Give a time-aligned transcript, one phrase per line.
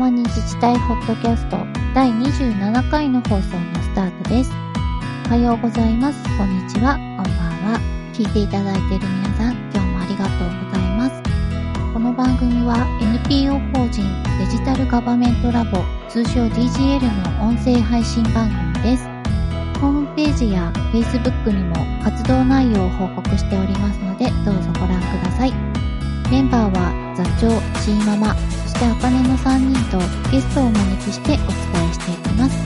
[0.00, 1.58] まに自治体ホットキャスト
[1.94, 4.50] 第27回の放送のスタートです。
[5.26, 6.24] おはようございます。
[6.38, 6.96] こんにちは。
[6.96, 7.80] こんばんは。
[8.14, 11.22] 聞いていただいている皆さん、今日もありがとうございます。
[11.92, 12.88] この番組は
[13.28, 14.00] NPO 法人
[14.38, 17.04] デジタルガバメントラボ通称 DGL
[17.38, 19.04] の音声配信番組です。
[19.84, 25.52] ホームページや Facebook にも活動内容を報告しておりますので、どうぞご覧ください。
[26.30, 27.50] メンバーは座長、
[27.82, 28.34] シーママ、
[28.70, 29.98] してあかねの3人と
[30.30, 32.56] ゲストをお招きしてお伝えしていきます。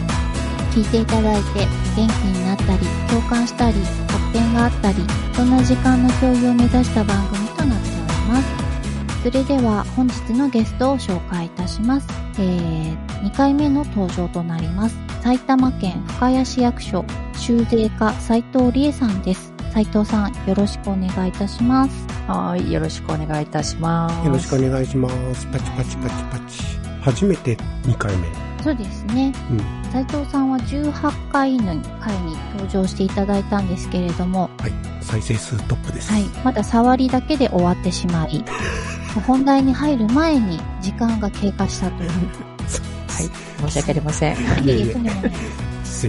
[0.70, 3.74] 聞いていただいて元気になったり、共感したり、
[4.08, 4.98] 発展があったり、
[5.34, 9.22] そんな時間の共有を目指した番組となっております。
[9.22, 12.06] それでは本日のゲストを紹介いたします。
[12.38, 14.98] えー、2回目の登場となります。
[15.22, 19.53] 埼玉県深谷市役所修税課斉藤理恵さんです。
[19.74, 22.06] 斉藤さん、よろしくお願いいたします。
[22.28, 24.24] はい、よろしくお願いいたします。
[24.24, 25.46] よろしくお願いします。
[25.46, 26.62] パチパチパチパチ。
[27.02, 28.28] 初めて2回目。
[28.62, 29.32] そうですね。
[29.50, 29.90] うん。
[29.90, 34.72] 斉藤さんは18回の回に登場していただいたんですけれども、はい。
[35.02, 36.12] 再生数トップです。
[36.12, 38.44] はい、まだ触りだけで終わってしまい、
[39.26, 42.10] 本題に入る前に時間が経過したという。
[43.10, 43.30] はい、
[43.68, 44.36] 申し訳ありません。
[44.36, 44.96] いえいえ、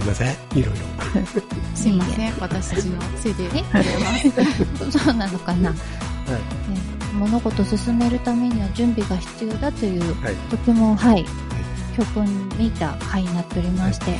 [0.00, 0.30] いません。
[0.30, 0.74] いろいろ。
[1.74, 4.90] すいません、私たちのせいでございます。
[4.98, 5.78] そうなのかな、ね
[7.18, 10.34] 物事を進めるためには準備が必要だという、はい。
[10.50, 11.24] とても、はい、
[11.96, 14.18] 教訓めいた回になっておりまして、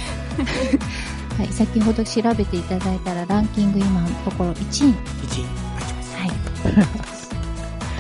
[1.37, 4.95] はい、先ほど調べていただいたらランキング今のところ1位。
[4.95, 5.45] 1位。
[6.15, 6.27] は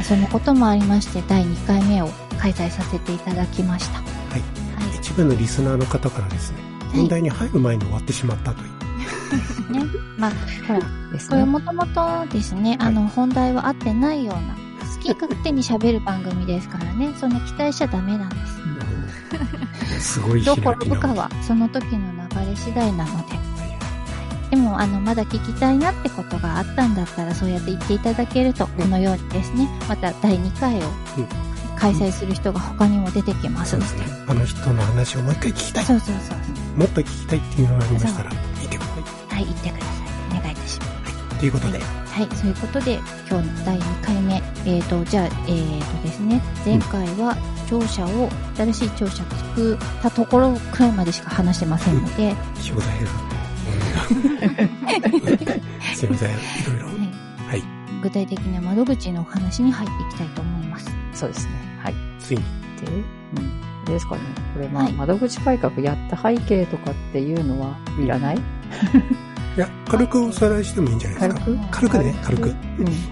[0.00, 0.02] い。
[0.02, 3.98] そのこともありまして、第2回目を開催させていただきました。
[3.98, 4.04] は
[4.38, 4.40] い。
[4.40, 4.96] はい。
[4.96, 9.72] 一部のリスナーの方からですね、本題に入る前に終わってしまったという。
[9.72, 9.84] ね。
[10.16, 10.30] まあ、
[10.66, 10.80] ほら、
[11.12, 11.46] ですこれね。
[11.46, 14.56] もともとですね、あの、本題は合ってないような、
[14.94, 18.36] 好き勝手に喋る番組ですからね、そんな期待しちゃダメなんで
[20.00, 20.14] す。
[20.14, 20.56] すごいどう。
[20.58, 23.46] 転ぶかは、その時の流れ次第なので。
[24.50, 30.78] でも、あの、まだ聞きたいなってことがあったんだったら、そうやって言っていただけると、このようにですね、また第2回を
[31.18, 31.45] うん
[31.76, 33.88] 開催する人が他にも出てきますので。
[33.88, 34.24] そうですね。
[34.28, 35.84] あの人の話をもう一回聞きたい。
[35.84, 36.78] そうそうそう。
[36.78, 38.92] もっと聞きたいっていうのがありましたら、見てくださ
[39.34, 39.86] はい、言ってくださ
[40.34, 40.38] い。
[40.38, 41.36] お願いいたします。
[41.36, 41.38] い。
[41.38, 42.94] ということで、はい、そういうことで、
[43.28, 44.42] 今日の第2回目。
[44.64, 47.36] えーと、じゃあ、えーとですね、前回は
[47.68, 53.26] 庁舎を、新しい庁舎作ったところくらいまでしか話してませんので、正代が。
[55.94, 56.30] すいません。
[56.32, 57.05] いろいろ。
[58.02, 60.90] 具体的な窓口のお話に入っていきたいと思います。
[61.12, 61.52] そうですね。
[61.82, 61.94] はい。
[62.18, 62.42] ついに。
[62.42, 62.48] で、
[63.36, 63.84] うん。
[63.86, 64.20] ですかね。
[64.54, 68.40] これ、まあ、はい窓口改革やった背景とかっていうのはいらない、い
[69.60, 71.44] や、軽くおさらいしてもいいんじゃないですか。
[71.44, 71.70] 軽く？
[71.70, 72.48] 軽くね、軽く。
[72.48, 72.56] うん。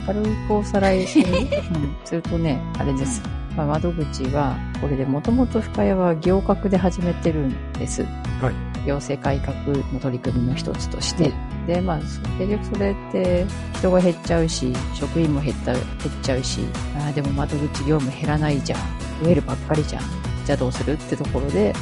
[0.04, 1.96] 軽くおさらいして、うん。
[2.04, 3.22] するとね、あれです。
[3.56, 8.02] まあ、窓口は、これでもともと深谷は行革で始めてるんです。
[8.02, 8.73] はい。
[8.86, 9.54] 行政改革
[9.92, 11.32] の取り組みの一つとして。
[11.66, 15.84] で、まあ、そ結局それって人が減っちゃうし、職員も減った、減っ
[16.22, 16.60] ちゃうし、
[16.98, 18.80] ああ、でも窓口業務減らないじゃん。
[19.22, 20.02] 増えるばっかりじゃん。
[20.44, 21.72] じゃあどうするってところで、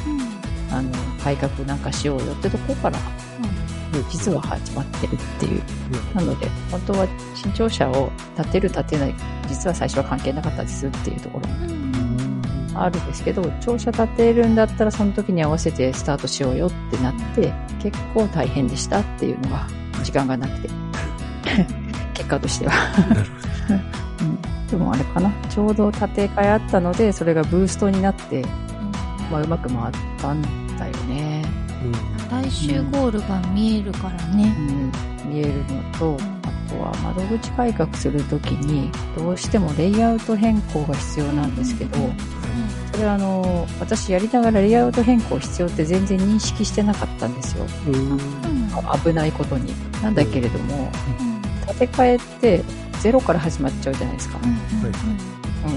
[0.71, 0.89] あの、
[1.21, 2.99] 改革なんかしようよってところから、
[4.09, 5.61] 実は始まってるっていう。
[6.15, 9.15] なので、本当は新庁舎を建てる建てない、
[9.47, 11.72] 実は最初は関係なかったですっていうところも
[12.75, 19.67] あるんですけど、庁舎建てるんだったらその時に合わせてスタートしようよってなって、結構大変でしたっていうのが、
[20.03, 20.69] 時間がなくて。
[22.13, 22.73] 結果としては。
[23.09, 23.43] なるほ
[24.23, 25.31] うん、でもあれかな。
[25.49, 28.45] ちょうど建て替えあったので、それがブーストになって、
[29.31, 30.41] まあうまく回ったん
[30.77, 31.45] だよね。
[31.83, 32.37] ど。
[32.37, 32.43] うん。
[32.43, 34.55] 来週ゴールが見えるからね
[35.23, 35.27] う。
[35.27, 41.97] ん、見えるのと、あとは窓口改革するときに、どうしてもレイアウト変更が必要なんですけど、
[42.93, 47.65] それはあの、私やりながらレイアウト変更必要って全然認識してなかったんですよ。
[47.87, 48.19] うん。
[49.03, 49.73] 危ないことに。
[50.01, 50.91] なんだけれども、
[51.67, 52.63] 建て替えって
[53.01, 54.39] ゼロから始まっちゃうじゃないですか。
[54.43, 54.55] うんうん
[54.85, 54.93] うん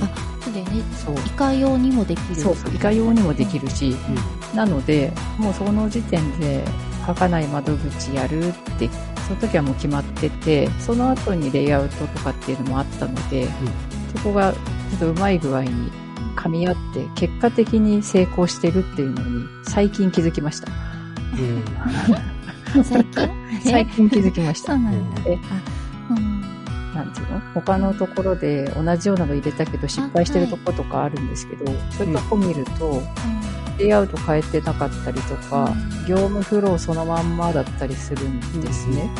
[0.02, 0.82] あそうだよね。
[0.94, 1.14] そう。
[1.14, 2.36] いかようにもできる。
[2.36, 3.96] そうそう、いかようにもできるし、
[4.54, 6.64] なので、もうその時点で
[7.06, 8.90] 書かない窓口やるって、
[9.26, 13.48] その時はもう決まってて、その後にレイアウトとかっていうのもあったので、
[14.16, 15.90] そこがちょっとうまい具合に
[16.36, 20.70] 噛み合って、結果的に成功してるっていうのに最近気づきました。
[22.76, 22.84] うん。
[22.84, 23.28] 最近？
[23.64, 24.72] 最近気づきました。
[24.72, 25.20] そうなんだ。
[26.94, 27.40] なんていうの？
[27.54, 33.02] 他のところで同じようなの入れたけど失敗してるとことかあるんですけど、そういうとこ見ると、
[33.78, 35.74] レイアウト変えてなかったりとか、
[36.08, 39.10] 業務フローそのまんまだったりするんですね。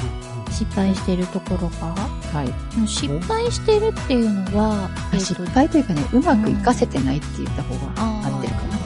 [0.58, 1.94] 失敗してるところが？
[2.32, 2.88] はい。
[2.88, 7.92] 失敗してるっていうのは、えっと失敗というかね、うまく活かせてないって言った方が
[8.26, 8.76] 合ってるかな。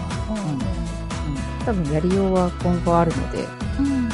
[1.67, 3.47] 多分やりようは今後あるので、
[3.79, 3.87] うん。
[3.87, 3.93] うん。
[3.95, 4.09] うん。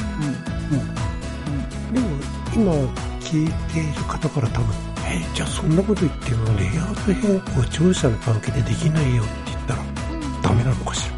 [2.53, 4.75] でも、今聞いている方から多分、
[5.07, 9.83] えーじゃあそんなこと言っても、レイアウト変更聴者の関係でできないよって言ったら
[10.43, 11.16] ダメなのかしら？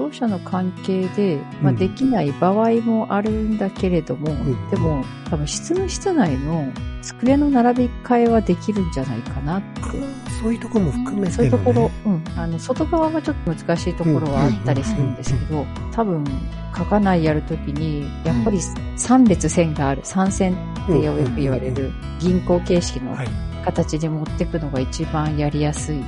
[0.00, 1.76] 聴者の関係で、まあ、うん。
[1.76, 4.70] できない場合もあるんだけれども、ん。
[4.70, 9.80] でも、多分執務室内の机の並び替えはできるんじゃないかなって。
[10.40, 16.24] そういうところも含めて、ね、そういうところ、うん、あの、外側はちょっと難しいところはあったりするんですけど、多分、
[16.76, 23.28] 書かないやるときに、やっぱり3列線がある、3線ってよく言われる銀行形式のはい。
[23.62, 26.06] 形で持っていくのが一番やりやすいか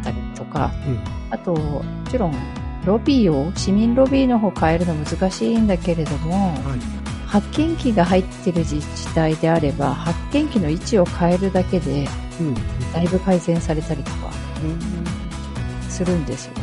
[0.00, 0.98] ったりとか、うん。
[1.30, 2.34] あと、もちろん、
[2.84, 7.00] ロビーを、市民ロビーの方変えるの難しいんだけれども、はい。
[7.26, 12.08] 発見器が入ってる自治体であれば、発見器の位置を変えるだけで、
[12.40, 12.54] うん。
[12.92, 14.32] だいぶ改善されたりとか
[15.88, 16.54] するんですよ。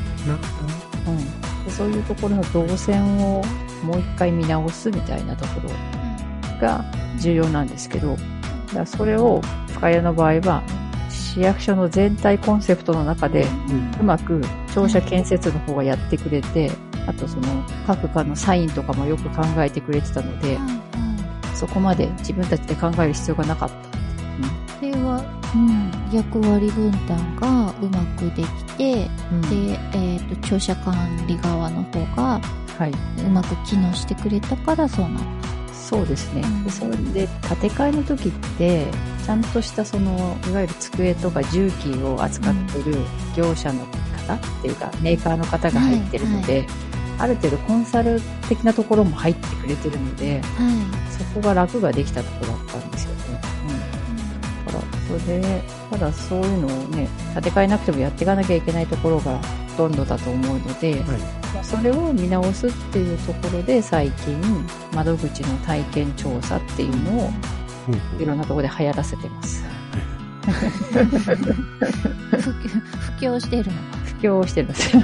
[1.08, 1.64] うん。
[1.66, 3.44] でそういうところの動線を
[3.84, 5.70] もう一回見直すみたいなところ
[6.60, 6.84] が
[7.20, 10.64] 重要なんですけど、だからそれを深谷の場合は、
[11.38, 13.46] 市役所の全体コンセプトの中で、
[14.02, 14.42] うまく
[14.74, 16.72] 庁舎建設の方がやってくれて、
[17.06, 20.58] あとその各課のサインとかもよく考えてくれてたので、
[21.54, 23.76] そこまで自分たちで考える必要がなかった。
[24.80, 25.24] それは、
[25.54, 29.42] うん、役割分担がうまくできて、うん。
[29.42, 30.96] で、えっ、と、庁舎管
[31.28, 32.42] 理側の方が
[32.80, 32.92] はい。
[33.26, 35.24] うまく機能してくれたからそうなっ
[35.88, 36.42] そうですね。
[36.42, 38.86] うんでそれで、建て替えの時って、
[39.26, 42.98] ちゃんとしたその、いわゆる机とか重機を扱ってる
[43.38, 46.68] 業者の方っていうか、メーカーの方が入ってるので、
[47.18, 48.20] ある程度コンサル
[48.50, 50.64] 的なところも入ってくれてるので、た。
[50.64, 50.74] はい。
[51.10, 53.42] そこが楽ができたところだったんですよね。
[54.66, 54.74] うん。
[54.74, 59.38] だから、それで、ただそういうのをね、建て替えなくてもやっていかなきゃいけないところが
[59.78, 61.02] ほとんどだと思うので、
[61.64, 64.42] それを見直すっていうところで最近、
[64.94, 67.32] 窓口の体験調査っていうのを
[67.88, 68.22] うん。
[68.22, 69.64] いろんなところで流行らせてます。
[73.18, 73.98] 布教してるのか。
[74.06, 75.04] 布教をしてるんですよ。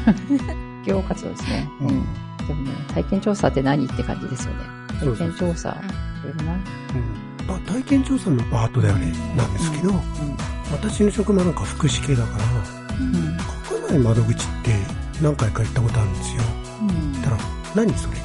[0.83, 1.69] 布教活動ですね。
[1.81, 2.05] うんうん。
[2.47, 4.59] でもね、体験調査って何って感じですよね。
[4.99, 5.71] 体験調査。
[5.71, 6.53] これな。
[6.53, 6.59] うん。
[7.47, 9.93] まあ、体験調査のパートであれなんですけど、
[10.71, 12.43] 私の職場なんか福祉系だから、
[12.99, 13.15] うん。
[13.15, 13.37] うん。
[13.89, 14.71] 国内窓口って
[15.23, 16.43] 何回か行ったことあるんですよ。
[16.81, 17.21] うん。
[17.21, 17.37] たら、
[17.73, 18.17] 何それ？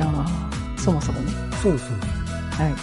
[0.00, 1.32] ああ、そもそもね。
[1.62, 1.88] そうそう。
[2.62, 2.74] はい。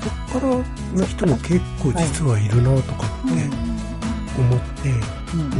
[0.00, 0.54] そっから
[0.96, 3.50] の人も結構実はいるなとかって
[4.38, 4.90] 思って、
[5.34, 5.40] うん。
[5.40, 5.50] うん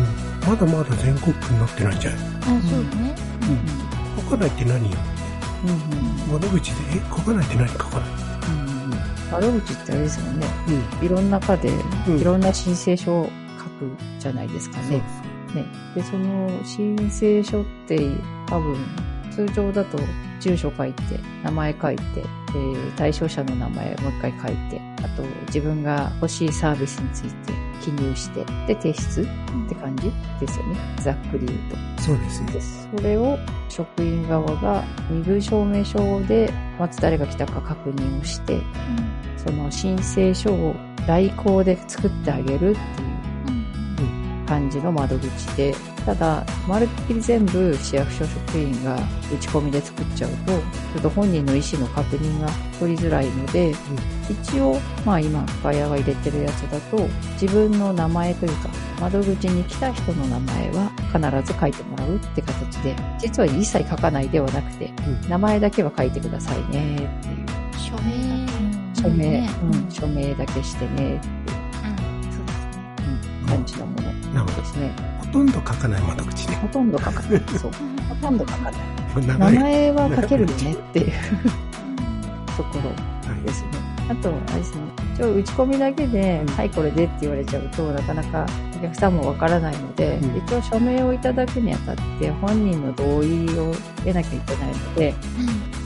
[0.46, 3.16] まだまだ全国区になってないんじゃないあ、そうね。
[4.16, 4.96] 書かないって何よ？
[5.64, 5.70] うん。
[5.70, 6.32] うん。
[6.32, 8.10] 窓口で、え、書かないって何書かない？
[9.32, 10.46] 窓口ってあれですもんね。
[11.00, 11.06] うん。
[11.06, 11.72] いろんな課で、
[12.06, 15.02] うんいろんな申請書を書くじゃないですかね。
[15.56, 15.64] ね。
[15.94, 17.98] で、その申請書って
[18.48, 18.76] 多分、
[19.30, 19.98] 通常だと
[20.40, 21.02] 住所書いて、
[21.42, 30.10] 名前書いて、えー対象者の名前もう一回書いて、あと自分が欲しいサービスについて記入して、で、提出って感じ
[30.40, 30.78] ですよね。
[31.00, 32.02] ざっくり言うと。
[32.02, 32.52] そうですね。
[32.52, 33.38] でそれを
[33.68, 38.60] 職員側が身分証明書でまず誰が来たか確認をして
[39.36, 40.74] その申請書を
[41.06, 43.05] 代行で作ってあげるっていう
[44.46, 53.74] 感じの窓口でただまるっきり全部市役所職員が打ち込みで作っちゃうとちょっと本人の意思の確認が取りづらいので、
[54.30, 56.98] 一応まあ今深谷が入れてるやつだと
[57.40, 65.28] 自分の名前というか窓口に来た人の名前は必ず書いてもらうって形で実は一切書かないではなくてうん。
[65.28, 67.46] 名前だけは書いてくださいねっていう。
[67.78, 68.46] 署名。
[68.94, 71.55] 署名、ねうん、署名だけしてねっていう
[73.46, 74.92] 感じのものなるほどですね。
[75.18, 76.56] ほとんど書かない窓口ね。
[76.56, 77.22] ほとんど書かない。
[77.58, 77.70] そう。
[78.08, 78.74] ほとんど書かない。
[79.26, 79.38] 名。
[79.38, 81.12] 前は書けるよねっていう
[82.56, 82.90] ところ
[83.30, 83.68] はいですね。
[84.08, 84.80] あと、あれですね。
[85.14, 88.46] 一応打ち込みだけで、はい、これでって言われちゃうと、なかなか
[88.78, 93.74] お客さんもわからないので、うん一応署名をいただくにあたって、本人の同意を
[94.04, 95.14] 得なきゃいけないので、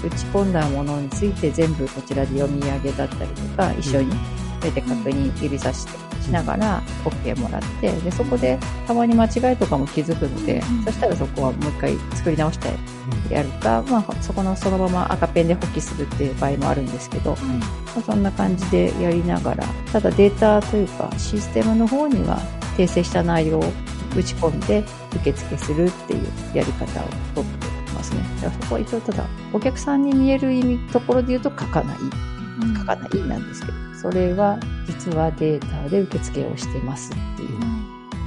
[0.04, 4.12] 打ち込んだものについて全部こちらで読み上げだったりとか、一緒に
[4.60, 10.84] それで確認指さしてしながら OK もらって、で、そこでたまに間違いとかも気づくので、うん。
[10.84, 12.68] そしたらそこはもう一回作り直して
[13.30, 17.36] やるか、まあ、そこのそのまま赤ペンで補記するっていう場合もあるんですけど、ま
[17.98, 22.38] あそんな感じでやりながら、ただデータというかシステムの方には
[22.76, 23.72] 訂正した内容を
[24.14, 24.84] 打ち込んで
[25.16, 28.20] 受付するっていうやり方をとってますね。
[28.42, 29.24] だからそこは一応ただ
[29.54, 31.96] お客さんに見える意味ところで言うと書かない。
[32.76, 37.60] 書かないなんですけど、それは実はデータで受付をしてますっていう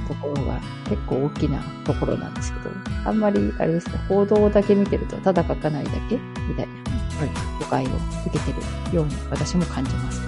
[0.06, 2.70] ところが結構大きなところなんですけど、
[3.06, 7.30] あんまりあれですね、報道だけ見てるとただ書かないだけみたいなはい。
[7.60, 7.88] 誤解を
[8.26, 8.52] 受けて
[8.90, 10.20] るように私も感じます。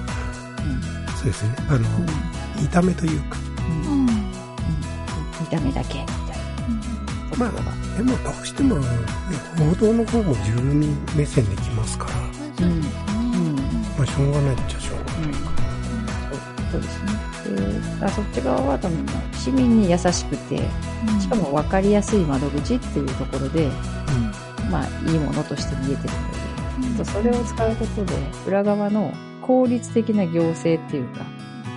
[1.16, 1.56] そうですね。
[1.68, 2.06] あの、うん。
[2.62, 3.38] 見た目というか、
[3.68, 4.00] うん。
[4.00, 4.06] うん。
[4.06, 6.14] 見た目だけみたいな
[7.30, 7.76] ところが。
[7.96, 8.86] でもどうしても、ね、
[9.58, 14.80] 報道の方も住民目線できますから、まあしょうがないっちゃ
[16.76, 18.00] そうですね。
[18.00, 28.14] で、あそっち側は多分市民に優しくて、うんしかも分かりやすい窓口っていうところで、うんまあいいものとして見えてるのうんで、それを使うことで、
[28.46, 31.20] 裏側の効率的な行政っていうか、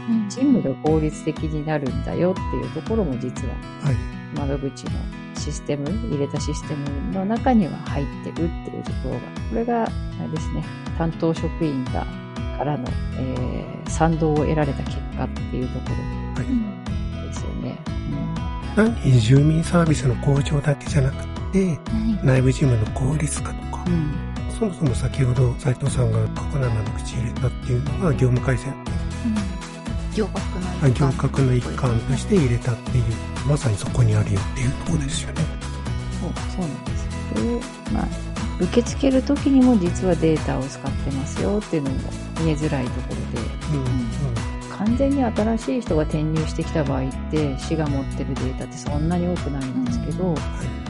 [0.10, 3.54] うん事務が効率的になるんだよっていうところも実は
[3.84, 3.96] はい。
[4.36, 4.92] 窓口の
[5.36, 9.88] システム、入れたシステムの中には入ってるっていうところが、これが、あ
[10.24, 10.64] れですね、
[10.98, 12.06] 担当職員が
[12.60, 12.86] からの、
[13.18, 15.86] えー賛同を得られた結果っていうとこ
[16.38, 16.62] うん
[17.22, 17.76] ろですよね。
[18.76, 22.26] 単に住民サービスの向上だけじゃなくて、はい。
[22.26, 24.14] 内部事務の効率化とかう、ん。
[24.60, 28.74] そもそも先ほど斉藤さんが国内窓口入れたっていうのが業務改善、
[30.14, 33.04] 行革のあ一環行革の一環として入れたっていう、
[33.48, 35.42] まさにそこにあるよっていうところですよね。
[36.22, 37.10] そう、そうなんです。
[37.90, 38.29] で、まあ、
[38.60, 41.98] 受け付けるときにも実はデータを使ってますよっていうのも
[42.42, 44.78] 見えづらいところで、うん、うん。
[44.78, 50.36] 完全に新しい人が転入してきた場合って市が持ってるデータってそんなに多くないんですけど、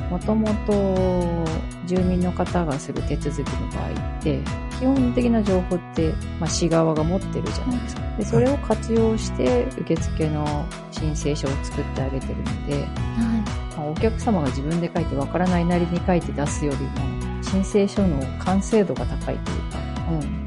[0.10, 1.46] もともと
[1.86, 4.40] 住民の方がする手続きの場合って
[4.80, 8.02] 基本的な情報って、まあ、市側が持ってるじゃないですか。
[8.18, 12.88] でそれを活用して受付の申請書を作ってあげてるので、は
[13.78, 19.80] まあお客様が自分で書いてわからないなりに書いて出すよりも申請書の完成度が高いというか、
[20.12, 20.40] うん。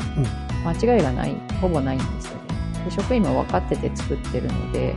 [0.64, 2.42] 間違いがないほぼないんですよね。
[2.84, 4.94] で職員も分かってて作ってるので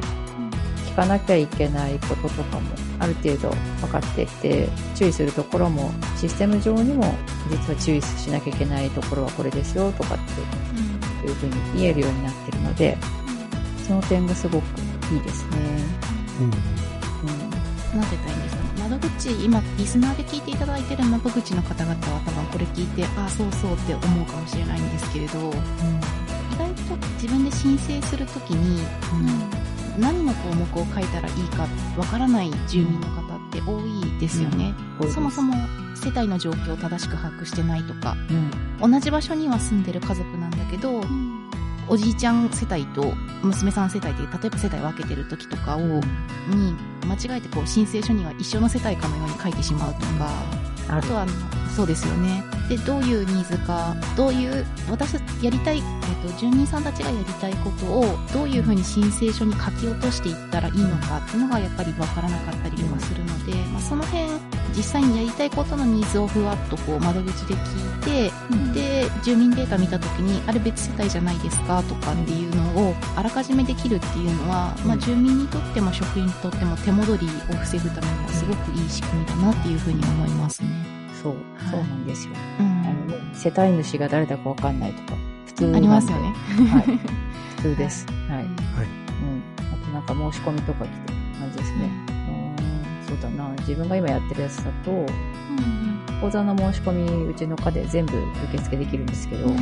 [0.88, 3.50] 聞かなきゃいけないこととかもある程度
[3.82, 7.04] 分かってて注意するところもシステム上にも
[7.50, 12.98] 実は注意しなきゃいけないところはこれですよとかっていうふうに見えるようになってるので
[13.86, 14.64] その点がすごく
[15.14, 15.58] いいですね。
[16.40, 16.46] うん。
[16.46, 18.00] うん。
[18.00, 18.16] なんて
[19.10, 28.82] 口今リスナーで聞いていただいてる窓口の方々は多分これ聞いてああそうそうって思うかもしれないんですけれど意外と自分で申請するときに
[30.00, 35.12] 何の項目を書いたらいいかわからない住民の方って多いですよね、うん。
[35.12, 35.54] そもそも
[35.96, 38.16] 世帯の状況を正しく把握してないとか
[38.82, 38.92] うん。
[38.92, 41.02] 同じ場所には住んでる家族なんだけど
[41.88, 43.14] おじいちゃん世帯と
[43.44, 46.02] 娘さん世帯で例えば世帯分けてる時とかをに
[47.06, 50.30] 間違えてこう申請書には一緒の世帯かのように書いてしまうとか、
[50.90, 51.32] あとはあの
[51.76, 52.44] そうですよね。
[52.70, 64.24] でどういうニーズかどういう私やりたい、えっと、住民さんたちがやりたいことをどういうふうに申請書に書き落としていったらいいのかっていうのがやっぱり分からなかったりとかするので、まあ、その辺
[64.76, 68.32] 実際にやりたいことのニーズをふわっとこう窓口で聞い
[68.74, 80.75] てで住民データ見た時にあれ別世帯じゃないですかとかっていうのをあらかじめできるっていうのは、まあ、住民にとっても職員にとっても手戻りを防ぐためにはすごくいい仕組みだなっていうふうに思いますね。
[81.22, 81.36] そう、
[81.72, 82.34] そうなんですよ。
[82.60, 86.34] うんあの世帯主が誰だかわかんないとか、普通ありますよね。
[86.70, 86.84] はい。
[87.58, 88.06] 普通です。
[88.30, 88.38] はい。
[88.38, 88.46] はい。
[88.46, 88.48] うん。
[89.60, 91.90] あとなんか申し込みとか来てる感じですね。
[92.08, 93.50] うーん、そうだな。
[93.60, 95.06] 自分が今やってるやつだと、うん
[96.22, 98.14] 口座の申し込み、うちの課で全部
[98.54, 99.58] 受付できるんですけど、うん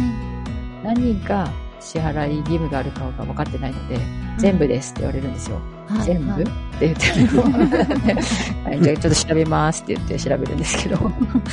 [0.83, 1.49] 何が
[1.83, 3.99] 支払い義務があるかが分かってないので、
[4.37, 5.57] 全部ですって言われるんですよ。
[5.87, 6.45] はい全部、はいっ
[6.79, 7.07] て言って
[8.65, 10.97] はい、じゃあちょっと調べますって言って調べるんですけど。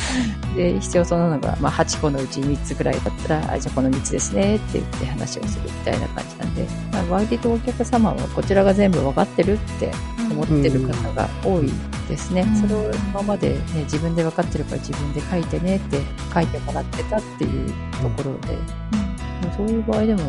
[0.56, 9.90] で、必要そうなのが、まあ8個のうち3つくらいだったら、あ、じゃあこの3つですねって言って話をするみたいな感じなんで、まあ、割とお客様はこちらが全部分かってるって
[10.30, 11.70] 思ってる方が多い
[12.08, 12.42] ですね。
[12.42, 16.00] うんそれを今までね、自分で分かってるから自分で書いてねって
[16.32, 17.68] 書いてもらってたっていう
[18.02, 18.56] ところで、
[18.90, 18.99] まあ
[19.60, 20.22] そういう場合でも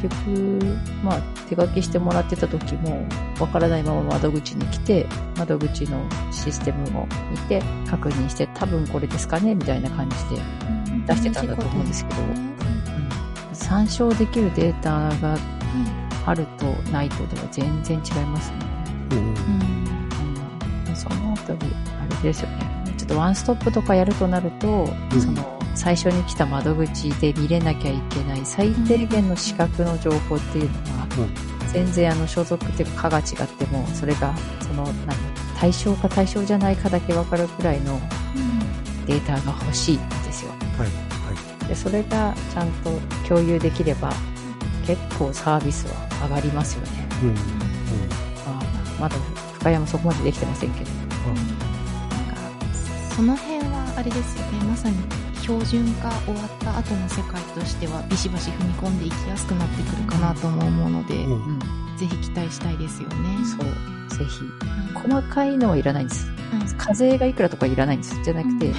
[0.00, 3.06] 結局、まあ、手書きしてもらってた時も
[3.40, 5.06] わからないまま窓口に来て
[5.36, 10.42] 窓口のシステムを見て確認して多分これですかねみたいな感じで
[11.06, 12.20] 出してたんだと思うんですけど、
[13.54, 15.38] 参照できるデータが
[16.26, 18.56] あるとないとでは全然違いますね。
[19.12, 19.18] うん。
[19.18, 21.58] うんそのあたり、
[22.00, 22.84] あれですよね。
[22.98, 31.06] ちょっとワンストップとかやるとなると、うんその、最初に来た窓口で見れなきゃいけない最低限の資格の情報っていうのは、
[31.72, 35.16] 全然あの所属っていうか科が違っても、それが、その、何、
[35.56, 38.00] 対象か対象じゃないかだけわかるくらいの
[39.06, 40.50] データが欲しいんですよ。
[40.50, 40.88] はい。
[40.88, 41.68] はい。
[41.68, 42.90] で、それがちゃんと
[43.28, 44.12] 共有できれば、
[44.84, 47.08] 結構サービスは上がりますよね。
[47.22, 47.28] うん。
[47.28, 47.34] うん。
[47.36, 47.40] ま
[48.98, 49.16] あ、まだ
[49.54, 50.90] 深谷もそこまでできてませんけど。
[50.90, 55.17] なんかその辺はあれですよねまさに
[55.48, 61.58] 標準化終わった後の世界としてはビシバシ踏み込んでいきやすくなってくるかなとも思うので、うんうん。
[61.96, 63.16] ぜひ期待したいですよね。
[63.46, 64.18] そう。
[64.18, 64.42] ぜひ。
[64.42, 66.26] うん細かいのはいらないんです。
[66.26, 68.22] うん課税がいくらとかいらないんです。
[68.22, 68.74] じゃなくて、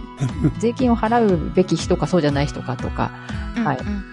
[0.58, 3.10] 税金を払うべき人かそうじゃない人かとか、
[3.62, 4.04] はいうんうん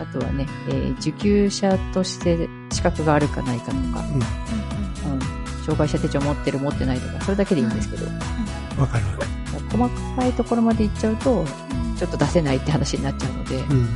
[0.00, 3.86] あとはね、えー受給者として資格があるかないかとか、うん。
[3.86, 5.20] うんうんうん、
[5.64, 8.06] 障害者手帳持ってる持ってないとか、それだけでいいんですけど、
[8.80, 9.37] わかるわかる。
[9.70, 11.44] 細かいところまで行っちゃうと、
[11.96, 13.84] ちょっっと出せないって話になっちゃうので、うん。
[13.84, 13.88] ね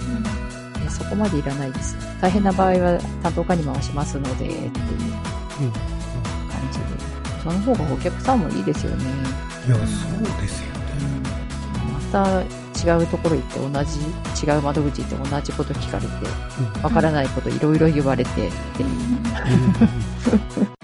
[0.88, 1.96] そこまでいらないです。
[2.20, 4.70] 大変な場合は担当課に回しますので、っていううん。
[4.70, 4.72] 感
[6.72, 6.84] じで。
[7.42, 9.04] その方がお客さんもいいですよね。
[9.66, 9.86] いや、そう
[10.40, 10.82] ですよね。
[12.12, 14.00] また違うところ行って同じ、
[14.46, 16.08] 違う窓口行って同じこと聞かれて、
[16.76, 18.34] うんわからないこといろいろ言われてっ
[18.76, 18.88] ていう。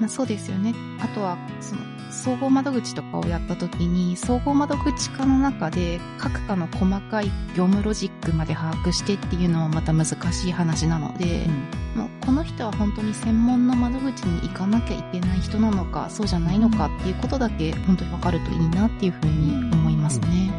[0.00, 0.74] まあ、そうですよね。
[1.00, 11.46] あとは、その、総合窓口とかをやった時に、総合窓口化の中で、各課の細かい業務ロジックまで把握してっていうのはまた難しい話なので、
[11.94, 20.52] もうこの人は本当に専門の窓口に行かなきゃいけない人なのか、そうじゃないのかっていうことだけ本当に分かるといいなっていうふうに思いますね。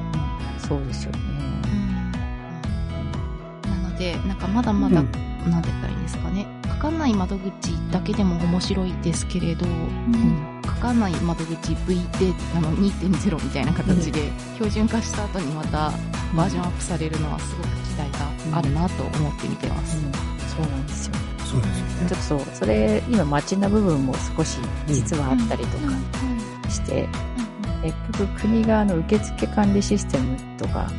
[0.59, 1.19] そうですよね。
[3.67, 6.45] なので、なんかまだまだ、なんて言ったらいいんですかね。
[6.75, 7.51] かかんない窓口
[7.91, 9.65] だけでも面白いですけれど、
[10.65, 15.91] かかんない窓口 V であの2.0みたいな形で標準化した後にまた
[16.35, 18.11] バージョンアップされるのはすごく期待
[18.51, 19.97] があるなと思って見てます。
[19.97, 20.11] うん。
[20.47, 21.13] そうなんですよ。
[21.45, 21.93] そうですよね。
[21.99, 22.05] ちょ。
[22.05, 27.07] っとそう、それ、今街な部分も少し実はあったりとかして、
[27.81, 30.91] 結局国があの受付管理システムとか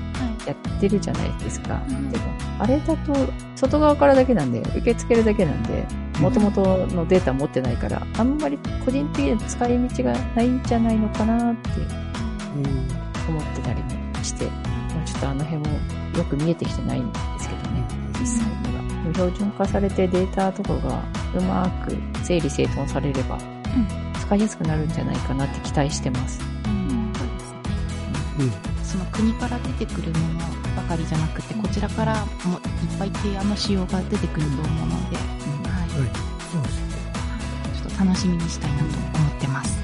[0.47, 1.83] やってるじゃないですか。
[1.89, 2.25] うんでも、
[2.59, 3.13] あれだと
[3.55, 5.87] 外側からだけなんで、受け付けるだけなんで、
[6.21, 13.07] 元々のデータ持ってないから、あんまり個人的な使い道がないんじゃないのかなってうん。
[13.29, 13.91] 思ってたりも
[14.23, 15.79] して、もうちょっとあの辺も
[16.17, 17.85] よく見えてきてないんですけどね、
[18.21, 19.13] 実際には。
[19.15, 21.03] 標準化されてデータとかが
[21.35, 23.39] うまく整理整頓されれば、
[24.21, 26.41] 使いやすくなるんじゃないかなって期待してます。
[26.67, 28.76] うん。
[28.87, 30.41] その国から出てくるもの
[30.77, 36.11] ばかりじゃなくて、こちらからもいっぱい提案の仕様が出てくると思うので、はい、はい。
[36.53, 36.93] そうですよね。
[37.75, 39.79] ちょっと楽しみにしたいなと思ってます。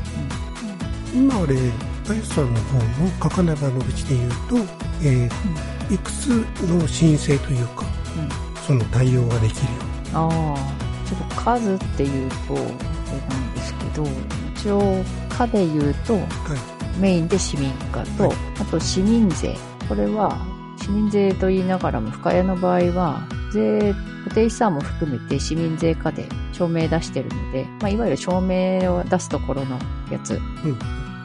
[1.14, 2.84] 今俺、あやさんの方の
[3.22, 4.56] 書かない窓口で言うと、
[5.02, 6.28] えーいくつ
[6.62, 7.84] の申請というか、
[8.16, 9.78] うんその対応ができるよ
[10.14, 14.06] ああ、ちょっと数っていうと、あれなんですけど、
[14.54, 16.18] 一応、課で言うと、う。
[16.18, 16.81] はい。
[16.98, 19.56] メインで市民課と、はいあと市民税。
[19.88, 20.36] これは、
[20.80, 29.78] 市民税と言いながらも、深谷の場合は、税、固定資産も含めて市民税課で証明出してるので、まあ、いわゆる証明を出すところの
[30.10, 30.78] やつうん。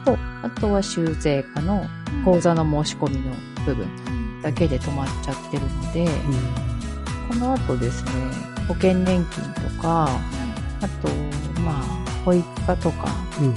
[0.04, 1.86] と、あとは修税課の
[2.24, 3.32] 口座の申し込みの
[3.64, 3.86] 部分
[4.42, 6.08] だけで止まっちゃってるので、
[7.28, 8.10] この後ですね、
[8.66, 10.08] 保険年金とか、
[10.80, 11.08] あと、
[11.60, 11.82] まあ、
[12.24, 13.08] 保育課とか、
[13.40, 13.46] うん。
[13.46, 13.54] うん。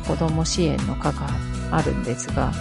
[0.00, 1.28] うん、子供支援の課が
[1.70, 2.52] あるんですが、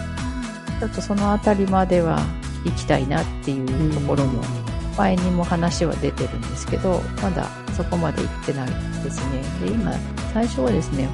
[0.79, 2.19] ちょっとそのあたりまでは
[2.63, 4.43] 行きたいなっていうところも、
[4.97, 8.69] 前にも話は出てるんですけど、まだそこまで行ってない
[9.03, 9.41] ですね。
[9.65, 9.93] で、今、
[10.33, 11.07] 最初はですね、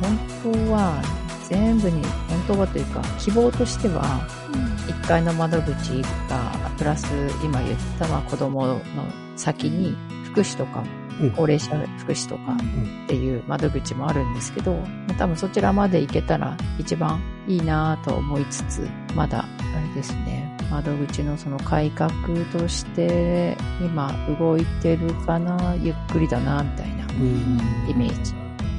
[0.43, 1.01] 本当は
[1.47, 4.27] 全部に、本当はというか、希望としては、
[4.87, 7.05] 1階の窓口が、プラス
[7.43, 8.81] 今言ったまあ子供の
[9.35, 11.04] 先に福祉とか、うん
[11.35, 12.53] 高齢者福祉とか
[13.05, 14.79] っていう窓口もあるんですけど、ま
[15.11, 22.11] あ多分そちらまで行けたら一番いいなぁと思いつつ、まだ、あれですね、窓口のその改革
[22.51, 27.59] として、今動いてるかな、ゆっくりだな、みたいなうん。
[27.89, 28.33] イメージ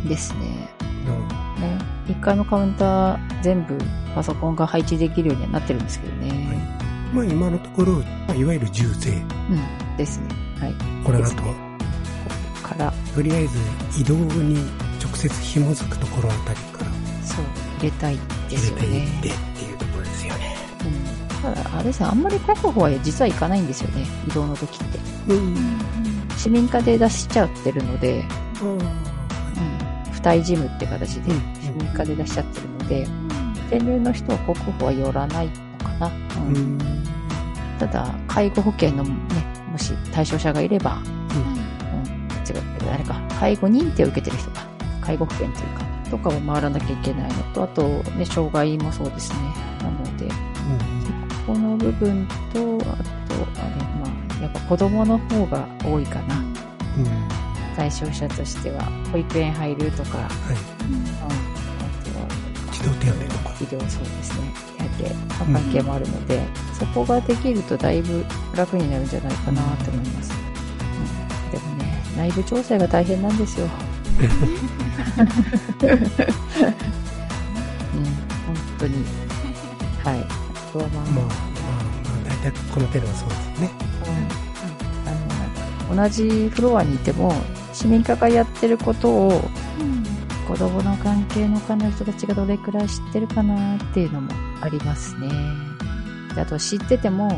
[0.09, 0.69] ですね。
[1.05, 1.79] なるほどね。
[2.07, 3.79] 1階のカウンター全部
[4.15, 6.77] パソコンが配置できるようにはなってるんですけどね。
[7.13, 9.13] まあ今のところ、まあいわゆる重税。
[9.13, 9.97] うん。
[9.97, 10.27] ですね。
[10.61, 10.75] はい。
[11.05, 11.66] これだですねここ
[12.67, 13.59] から、と、とりあえず
[14.01, 14.57] 移動に
[15.03, 16.91] 直接紐づくところあたりから
[17.23, 17.45] そう、
[17.79, 19.35] 入れたいですよ入れていってね。
[19.35, 20.57] っていうところですよね。
[20.85, 21.43] うん。
[21.43, 24.07] ただ、あれですね、あんまり確保は実は行かないんですよね。
[24.27, 24.99] 移動の時って。
[25.29, 25.57] うん。
[26.37, 28.25] 市民課で出しちゃってるので、
[28.61, 28.79] あうん。
[30.13, 33.09] 付帯事務って形でうん市民課で出しちゃってるので、
[33.69, 35.53] 転入の人は国保は寄らないの
[35.85, 36.07] かな。
[36.07, 36.11] あ。
[36.37, 36.79] ううんん。
[37.79, 39.11] ただ、介護保険のね、
[39.71, 40.99] もし対象者がいれば、
[42.49, 44.63] 違う、あれか、介護認定を受けてる人か、
[45.01, 47.83] 介護保険というか、とかを回らなきゃいけないのと、あと、
[48.17, 49.39] ね、障害もそうですね。
[49.83, 50.35] なので、こ
[51.53, 54.07] この部分と、あと、あれ、ま
[54.39, 56.37] あ、やっぱ子供の方が多いかな。
[56.37, 57.07] うん。
[57.07, 57.29] うん。
[57.77, 58.85] 対象者としては。
[59.13, 60.27] 保育園入るとか、はい。
[60.27, 61.29] うん、あ
[62.05, 62.27] とは
[62.73, 63.55] 児童手当とか。
[63.61, 64.53] 医療そうですね。
[64.99, 65.27] 手当。
[65.45, 66.41] の関係もあるので、
[66.79, 68.25] そこができるとだいぶ
[68.57, 70.33] 楽になるんじゃないかなと思います、
[72.17, 73.67] 内部調整が大変なんですよ。
[74.17, 75.97] うん
[77.97, 79.05] 本当に。
[80.05, 80.21] はい。
[80.21, 83.71] あとはまあ、まあ、まあ、まあ、大体この程度はそうですね。
[85.89, 87.33] あの同じフロアにいても
[87.73, 89.51] 市民課がやってることを
[89.81, 90.07] うん。
[90.47, 95.29] 子供の関係の課の人たちがどれくらい知ってるかなっていうのもありますね。
[96.35, 97.29] であと知ってても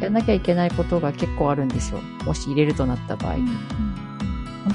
[0.00, 2.00] やらなきゃいけないことが結構あるんですよ。
[2.26, 3.36] もし入れるとなった場合。
[3.36, 3.46] 本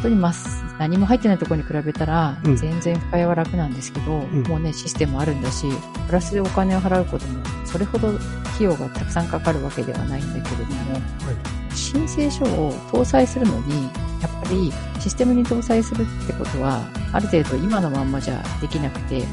[0.01, 2.55] 当にます何も入ってないところに比べたら、うん。
[2.55, 4.43] 全然不快は楽なんですけど、ん。
[4.47, 5.67] もうね、システムあるんだし、
[6.07, 8.21] プラスでお金を払うことも、それほど費
[8.61, 11.75] 用がたくさんかかるわけではないんだけれども、はい。
[11.75, 13.83] 申請書を搭載するのに、
[14.21, 19.23] やっぱりシステムに搭載するってことは、ある程度今のまんまじゃできなくて、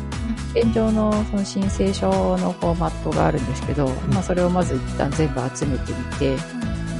[0.54, 6.36] 現状のその申請書のフォーマットがあるんですけど、まあそれをまず一旦全部集めてみて、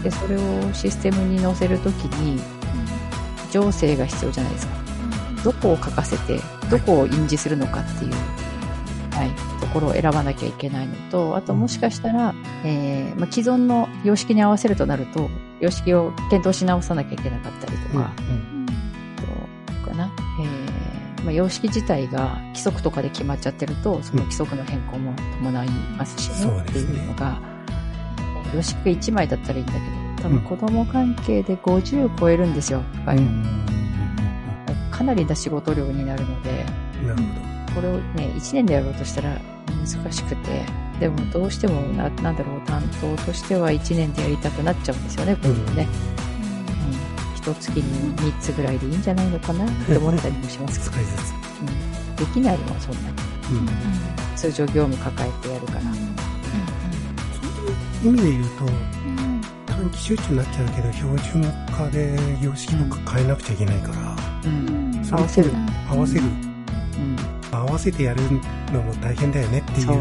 [0.03, 2.41] で、それをシステムに載せるときに、
[3.51, 4.75] 情勢が必要じゃないですか。
[5.45, 8.13] どこを書かせて、どこを印字するのかっていう、
[9.13, 12.35] はい、ところを選ばなきゃいけないのと、あともしかしたら、
[12.65, 15.31] えーまあ、既存の様式に合わせるとなると、
[15.61, 18.05] 様式を検討し直さなきゃいけなかったりとうん。
[18.05, 18.13] か、
[19.85, 27.41] とかな、えーまあ、様式自体が規則とかで決まっちゃってると、その規則の変更も伴いますしね、そうっていうのが、
[28.55, 29.85] 様式が1枚だったらいいんだけど、
[30.23, 33.01] 多分子供関係で50超えるんですよ、うん。
[33.01, 33.45] う深いのん。
[34.91, 36.65] かなりな仕事量になるので、
[37.07, 40.65] なるほこれをね、1年でやろうとしたら難しくて、
[40.99, 45.87] でもどうしてもな、なんだろう、担当としては1年でやりたくなっちゃうんですよね、こういうのね。
[45.87, 47.37] うん。
[47.37, 49.65] 一月に3つぐらいでいいんじゃないのかな？
[49.65, 50.73] って思ったりもしまど。
[50.73, 51.03] すけど。
[51.63, 51.65] う
[52.13, 52.17] ん。
[52.17, 53.17] できないのはそんなに。
[53.53, 53.69] うん。
[54.35, 55.81] 通常業務抱えてやるから。
[58.05, 58.65] 意味で言うと、
[59.79, 65.09] 短期集中になっちゃうけど、標準化で様式とか変えなくちゃいけないから、うん。
[65.09, 65.53] 合わせる。
[65.89, 66.23] 合わせる。
[66.23, 67.17] うん。
[67.53, 68.21] 合わせてやる
[68.73, 69.95] のも大変だよねっていう考。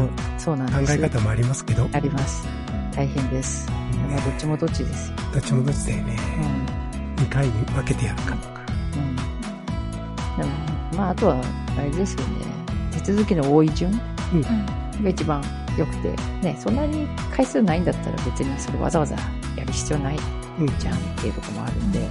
[0.88, 2.44] え方もありますけど、あります。
[2.92, 3.70] 大変です。
[3.70, 5.16] まあどっちもどっちですよ。
[5.32, 6.16] どっちもどっちだよね。
[7.18, 7.24] うん。
[7.24, 8.60] 2回に分けてやるかとか。
[8.96, 10.42] うん。
[10.42, 10.50] でも、
[10.96, 11.40] まあ、あとは、
[11.78, 12.46] あれですよね。
[13.04, 15.40] 手続きの多い順が一番
[15.78, 19.16] 良くて、ね、そんなに回数ないんだったら別にそれわざわざ
[19.58, 20.16] やる必要ない
[20.60, 20.78] うん。
[20.78, 22.08] じゃんっていうところもあるんで、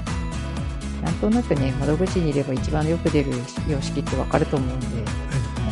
[1.04, 3.32] なんとなくね、窓口にいれば一番よく出る
[3.68, 4.86] 様式ってわかると思うんで、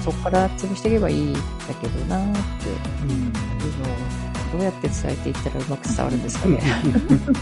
[0.04, 1.40] そこから潰していけばいいんだ
[1.82, 2.70] けどなーって
[3.04, 3.10] うん。
[3.12, 6.62] いうのを、どうやって伝えていったらうまく伝わるんですかね。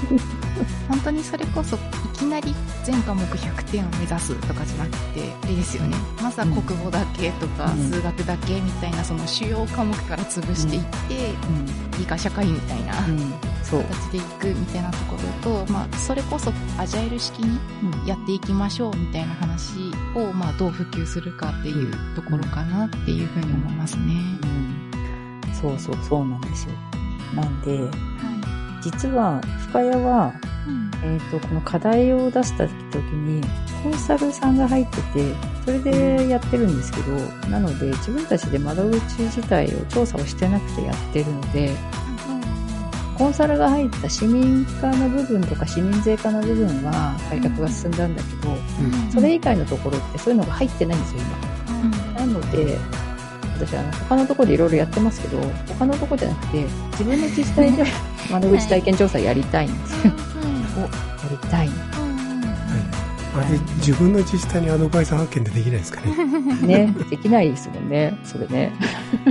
[0.90, 1.80] 本当にそれこそい
[2.14, 11.34] きなり全科目100点を目指すとかじゃなくてあれですよねまずは国語だけとか、うん数学だけみたいなその主要科目から潰していって、
[12.00, 12.94] 理科社会みたいな。
[13.64, 19.74] 形でいくみたいなところと、まあ、それこそアジャイル式にうんやっていきましょうみたいな話
[20.16, 24.04] を、まあ、どう普及するかっていうところかなっていうふうに思いますね。
[24.44, 25.54] うん。
[25.54, 26.74] そうそう、そうなんですよ。
[27.36, 27.90] なんで、は
[28.82, 30.34] 実は、深谷は、
[30.66, 30.70] い。
[30.70, 30.92] うん。
[31.04, 33.42] えっ、と、この課題を出した時に、
[33.84, 35.34] コンサルさんが入ってて、
[35.66, 37.18] それでやってるんですけど、
[37.50, 41.72] なので、自分たちで窓口自体を調査をしてなくてやってるので、
[43.18, 48.58] コンサルが入った市民化の部分とか市民税化の部分は改革が進んだんだけど、
[49.14, 51.22] それ以外のところってそういうのが入ってないんですよ、
[52.16, 52.20] 今。
[52.20, 52.78] なので、
[53.56, 57.84] 私あの他のところでいろいろやってますけど、他のところじゃなくて、自分の自治体で
[58.32, 60.14] 窓口体験調査やりたいんですよ。
[60.78, 60.88] お、や
[61.32, 61.70] りたい。
[63.36, 66.16] あれ、自分の自治体にアドバイザー派遣でできないですかね。
[66.86, 68.72] ね、できないですもんね、それね。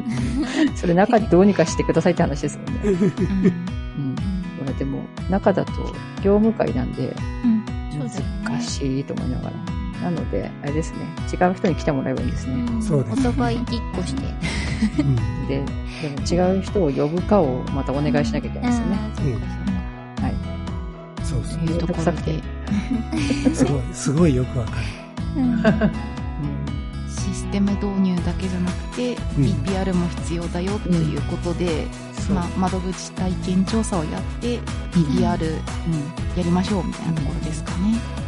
[0.74, 2.80] それ中でどうにかしてくださいって話ですもんね。
[2.85, 4.16] うん。
[4.58, 5.72] これでも、中だと
[6.20, 7.14] 業務会なんで、
[8.46, 9.82] 難しいと思いながら。
[10.03, 10.99] なので、あれですね、
[11.33, 12.83] 違う人に来てもらえばいいんですね。
[12.83, 14.23] そうですねお互い一個して。
[15.01, 15.47] うん。
[15.47, 15.65] で、
[16.27, 18.97] でも違う人を呼ぶかをまたお願いしなきゃいけないですよね。
[18.97, 20.35] うかそうかはい。
[21.25, 22.43] そうそというところで、
[23.47, 23.51] う。
[23.55, 24.77] すごい、すごいよくわかる。
[25.37, 25.62] うん
[27.09, 31.87] システム導入だけじゃなくて、うん BPR も必要だよということで、
[32.35, 34.59] まあ、窓口体験調査をやって、
[34.93, 36.43] BPR やうん。
[36.45, 38.21] りましょうみたいなところですかね。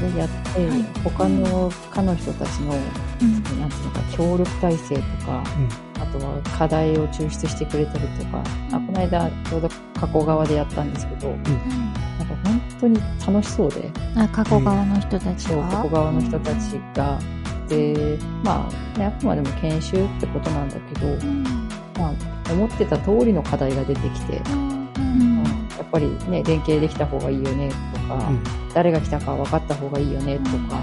[0.00, 0.18] そう。
[0.18, 0.84] だってこれやって、はい。
[1.04, 5.44] 他の科の人たちの、なんていうのか、協力体制とか、
[6.00, 11.50] あとは課題を抽出してくれたりとか、あこの間ちょうど加古川でやったんですけど、なんか
[12.44, 17.18] 本当に楽しそうで、あ、加古川の人たちそう、は加古川の人たちが、
[17.68, 21.44] で、まあ、ね、あくまでも研修ってことなんだけど、うん。
[21.96, 24.40] まあ、思ってた通りの課題が出てきて、
[25.90, 30.80] ぱりね、連携できた方がいいよねとか、うん誰が来たか分かった方がいいよねとか、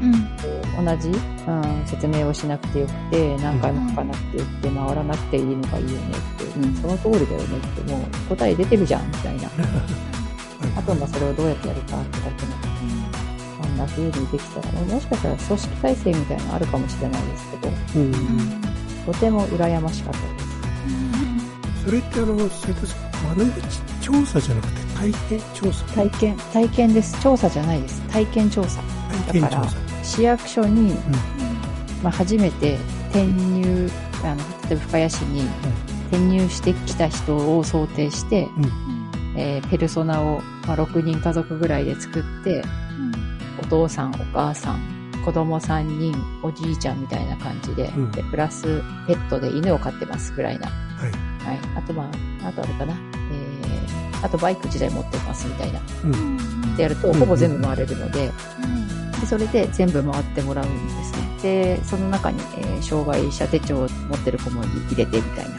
[0.00, 0.84] うん。
[0.84, 9.48] 同じ、うん、説明をしなくてよくて、何回も書かなくてよくて、回らなくていいのがいいよねって、うん、その通りだよねって、もう答え出てるじゃんみたいな。
[10.76, 12.52] あとはまあそれをどうやってやるかってだけの、
[13.62, 18.12] こんな風にできたら、もしかしたら組織体制みたいなのあるかもしれないですけど、うん
[19.06, 21.84] とても羨ましかったです。
[21.84, 22.50] それってあの、窓
[23.46, 27.22] 口調査じゃなくて体験調査体験、体験です。
[27.22, 28.00] 調査じゃないです。
[28.08, 28.80] 体験調査。
[29.26, 29.76] 体験調査。
[30.02, 30.94] 市役所に、
[32.02, 32.78] まあ、初めて
[33.10, 33.90] 転入、
[34.24, 34.36] あの、
[34.68, 35.42] 例えば深谷市に
[36.10, 38.48] 転入してきた人を想定して、
[39.36, 42.62] えーペルソナを、まあ、6人家族ぐらいで作って、
[43.62, 44.80] お父さん、お母さん、
[45.24, 50.68] 子供3人、おじいちゃんみたいな感じで、うんで、プラスペットで犬を飼ってますぐらいな。
[50.68, 51.10] はい。
[51.44, 51.58] はい。
[51.76, 52.10] あとま
[52.42, 53.07] あ、あとあれかな。
[54.18, 55.80] えー、あとバイク自体持ってますみたいな。
[56.04, 56.76] うん。
[56.76, 58.30] でやると、うんほぼ全部回れるので、
[59.20, 61.18] でそれで全部回ってもらうんですね。
[61.42, 65.56] で、その中に、えー障害者手帳を持ってる子も入れてみたいな。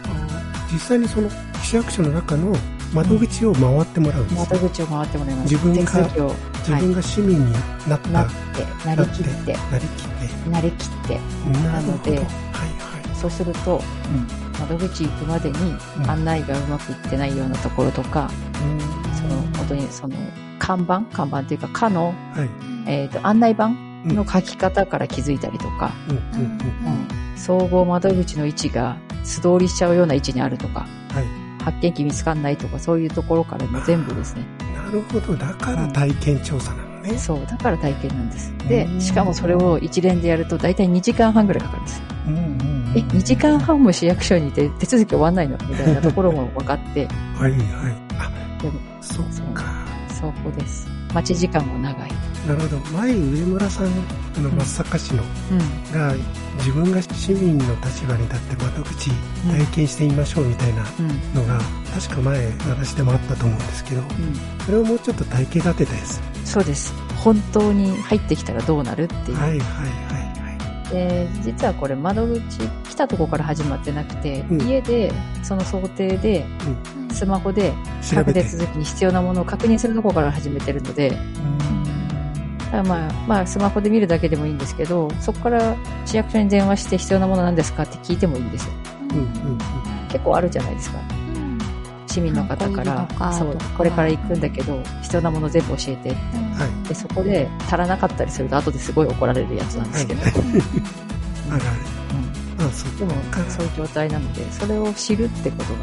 [0.71, 1.29] 実際にその
[1.63, 2.55] 市役所の中の
[2.93, 5.53] 窓口を回ってもらうんです窓口を回ってもらいます。
[5.53, 5.91] 自分が
[6.59, 7.53] 自分が市民に
[7.87, 10.49] なった、なっなて、なりきって、りきって。
[10.49, 11.19] なりきって、
[11.63, 13.15] なのではいはい。
[13.15, 13.81] そうすると、
[14.59, 15.57] 窓口行くまでに
[15.97, 18.29] うん案内がうまくいってないようなところとか、
[18.63, 20.15] うんその、本当にその、
[20.59, 22.49] 看板看板っていうか、課の、はい。
[22.87, 23.69] えっ、と、案内板
[24.05, 27.37] の書き方から気づいたりとか、うんうんうん。
[27.37, 31.63] 総合窓口の位置が素通りしちゃうような位置にあるとか、はい。
[31.63, 34.45] 発見器見つかんないとか、そういうところからも全部ですね。
[34.75, 35.35] なるほど。
[35.35, 37.17] だから体験調査なのね。
[37.17, 38.53] そう、だから体験なんです。
[38.67, 42.03] でう、んしかもそれを一連でやると大体2時間半ぐらいかかるんですよ。
[42.27, 42.68] うん。
[42.95, 45.57] え、2時間半も市役所にいて手続き終わんないの？
[45.69, 47.59] みたいなところも 分かって、はいはい。
[48.17, 49.63] あ、でも、そっか。
[50.19, 50.87] そこです。
[51.13, 52.11] 待ち時間も長い。
[52.47, 52.77] なるほど。
[52.97, 53.89] 前、上村さん、あ
[54.41, 55.99] の、うん松阪市の、うん。
[55.99, 56.13] が、
[56.57, 59.09] 自分が市民の立場に立って窓口
[59.51, 61.07] 体験してみましょうみたいなうん。
[61.41, 61.59] のが、
[61.93, 64.07] 確か前、私でもあったと思うんですけど、うん。
[64.65, 66.19] それをもうちょっと体系立てたやつ。
[66.45, 66.93] そうです。
[67.17, 69.37] 本当に入ってきたらどうなるっていう。
[69.39, 70.28] はいはいはいはい。
[70.91, 75.11] で実はこれ窓口来たとこから始まってなくて、うん家で
[75.43, 76.45] その想定で
[77.11, 78.41] スマホで調べて。
[78.41, 81.17] 各手続きに必要なものを確認するところから始めてるので、
[82.71, 85.75] だまあ、まあスマホで見るだけでもいいんですけど、そこから
[86.05, 88.73] 市役所に電話して必要なものなんですかって聞いてもいいんですよ。
[89.11, 89.57] うんうんうん。
[90.09, 90.99] 結構あるじゃないですか。
[92.09, 96.09] 市民の方からそうこれから行くんだけど、必要なもの全部教えて。
[96.09, 96.15] は
[96.85, 96.87] い。
[96.87, 100.21] で、そこで足らなかったりすると後ですごい怒られるやつなんですけど。
[100.21, 101.61] あるある。
[102.13, 103.11] うんあ、そっでも、
[103.47, 105.79] そういう状態なので、それを知るってことが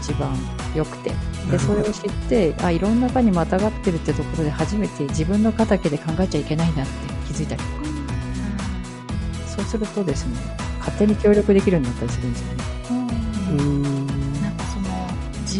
[0.00, 0.36] 一番
[0.74, 1.10] 良くて。
[1.50, 6.92] で、それを知って、あ、いろんな場にまたがってるってところで初めて自分の肩だけで考えちゃいけないなって
[7.26, 7.88] 気づいたりとか。
[9.56, 10.36] そうするとですね、
[10.78, 12.64] 勝手に協力できるようになったりするんですよね。
[13.50, 13.97] うーん。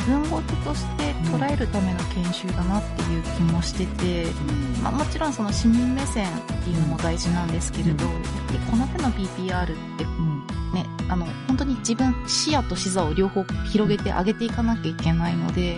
[0.08, 4.26] 分事として捉えるための研修だなっていう気もしてて、
[4.82, 9.66] まあ、もちろんその市民目線っていうのも大事なんですけれど、うんやっぱりこの手の BPR っ
[9.98, 10.46] てうん。
[10.72, 15.76] ね、あの本当に自分視野と視座を両方広げて上げていかなきゃいけないので、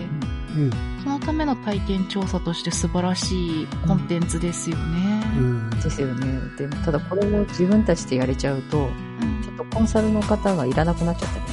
[0.55, 0.71] うん。
[1.03, 5.23] そのための体験調査として素晴らしいコンテンツですよね。
[5.37, 5.69] うん。
[5.69, 6.39] ですよね。
[6.57, 8.89] でも、ただこれを自分たちでやれちゃうと、
[9.21, 11.43] うんとコンサルの方がいらなくなっちゃったり。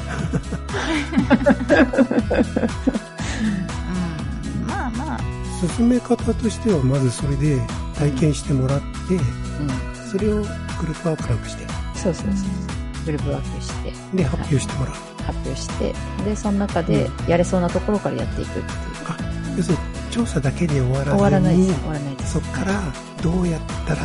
[3.41, 5.21] うんまあまあ、
[5.77, 7.61] 進め方としては、まずそれで
[7.97, 9.23] 体験してもらって、うん。
[10.11, 13.05] それをグループワークなんかして、そうそうそう。
[13.05, 14.95] グループワークして、で、発表してもらう。
[15.25, 15.95] 発表して、
[16.25, 18.65] で、その中でやれそうなところからやっていくっていう。
[19.57, 21.75] 要するに、調査だけで終わらずに、終わらないです。
[21.75, 22.33] 終わらないです。
[22.33, 22.93] そこから
[23.23, 24.01] どうやったら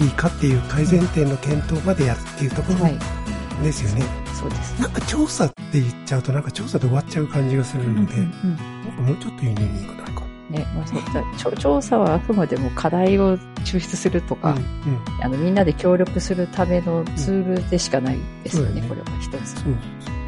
[0.00, 3.19] いいかっていう改善点の検討までやるっていうところはい。
[3.62, 4.04] ですよね。
[4.34, 4.80] そうです。
[4.80, 10.26] なんか調査って言っちゃうとなんか調査で終わっちゃう感じがするので、うんなんかもうちょっとユニークなのか。
[10.50, 19.60] ね、まあそうだ調調査はあくまでも課題を抽出するとか、うんうんあの、みんなで協力するためのツールでしかないですよね、そうだねこれは一つ。
[19.60, 19.72] そう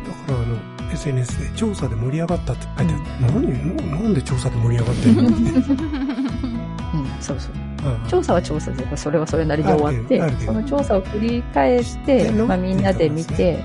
[0.06, 5.28] だからあの SNS で調査で盛り上がったって書いてある、何ななんで調査で盛り上がってるの？
[5.28, 7.71] っ てうん、そうそう。
[8.08, 13.62] 調査は調査で、それはそれなりに終わってその調査を繰り返して、まあみんなで見て、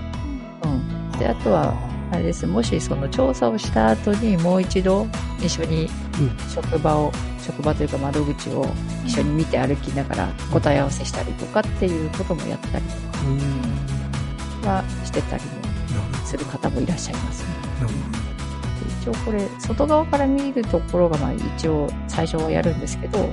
[0.63, 1.19] うん。
[1.19, 1.73] で、あとは、
[2.11, 2.47] あれです。
[2.47, 5.07] もしその調査をした後にもう一度
[5.39, 8.65] 一緒にうん職場を、職場というか窓口を
[9.05, 12.91] 一緒に見て歩きながら答え合わせしたりとかっていうこともやったりと
[13.27, 13.39] うん。
[14.63, 15.49] かはしてたりも
[16.25, 17.49] する方もいらっしゃいますね。
[19.01, 23.29] 一応これ、外側から見るところがまあ一応最初はやるんですけど、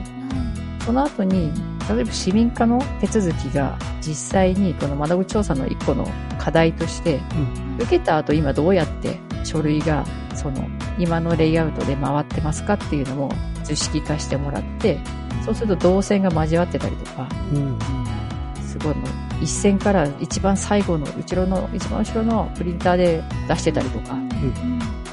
[0.85, 1.51] その後に、
[1.89, 6.07] 例えば市民化の手続きが実際にこの窓口調査の一個の
[6.39, 7.79] 課題として、うん。
[7.79, 10.69] 受けた後今どうやって書類がその
[10.99, 13.33] 今のレイアウトで回ってますかっていうのも
[13.65, 14.99] 図式化してもらって、
[15.45, 17.79] そうすると動線が交わってたりとか、うん。
[18.63, 19.09] すごいもう
[19.41, 24.17] 一線から一番最後の後ろの一番後ろのプリンターで出してたりとか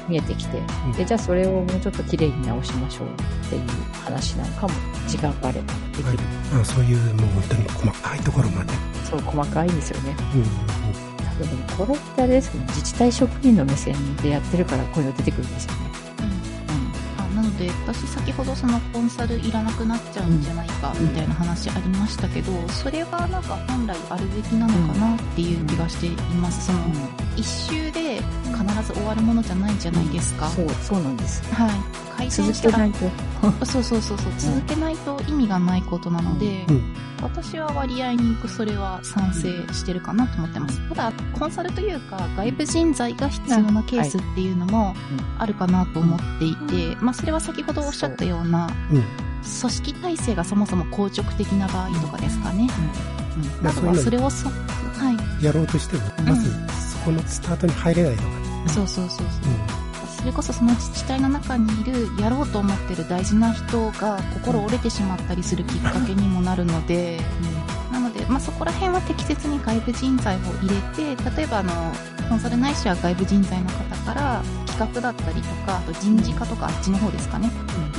[0.08, 0.92] 見えてきて、うん。
[0.92, 3.62] でじゃあそれをもうちょっと綺麗に直しましょうっていう
[4.04, 4.74] 話なんかも
[5.06, 6.06] 時間があればでき
[6.54, 6.64] はい。
[6.64, 8.72] そういう、もう本当に細かいところまで。
[9.04, 10.16] そう細かいんですよね。
[10.34, 10.82] うん。
[11.76, 15.91] 多分これってあれですけど自治体職員の目線でやってるからこういうの出てくるんですよね
[17.52, 26.78] ので私先ほどそのコンサルいらなくなっちゃうんじゃないかみたいな話ありましたけど、それがなんか本来あるべきなのかなっていう気がしています、その
[27.36, 31.42] 一周で必ず終わるものじゃないじゃないですか、そうそうなんです。
[31.54, 36.94] はい改善続したらけないとそうそうそうそう続けないと意味がないことなので、うん。
[37.22, 40.88] 私は割合にそれは賛成してるかなと思ってます。
[40.88, 44.94] ただ、コンサルというか、外部人材が必要なケースっていうのも
[45.38, 49.02] あるかなと思っていて、まあ、それは先ほどおっしゃったような、うん。
[49.42, 52.68] 組織体制がそもそも硬直的な場合とかですかね。
[53.62, 54.52] まあ、あとはそれをそ、は
[55.40, 55.44] い。
[55.44, 56.50] やろうとしても、まず、
[56.90, 58.68] そこのスタートに入れないのが。
[58.68, 59.26] そうそうそうそう。
[60.22, 67.71] それこそその自治体の中にいるやろうと思ってる大事な人が心折れてしまったりするきっかけにもなるので、うん、
[68.32, 71.72] まあ、そこら辺は適切に外部人材を入れて、例えばあの、
[72.28, 77.50] コンサルないしは外部人材の方から企画だったりとか、あと人事課とかあっちの方ですかね、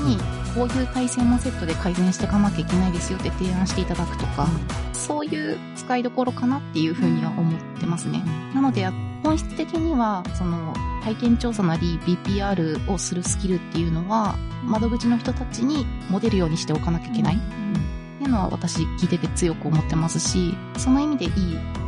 [0.03, 0.17] に、
[0.55, 4.47] こういう体制もセットで改善していかなきゃいけないですよって提案していただくとか、
[4.91, 8.23] そういう使いどころかなっていうふうには思ってますね。
[8.55, 8.89] なので、
[9.23, 17.35] 本質的には、その、体験調査なり BPR をするスキルっていうのは、窓口の人たちにモデルようにしておかなきゃいけない。
[17.35, 17.82] って
[18.23, 21.31] いうのは私聞いてて強く思ってますし、その意味でいい、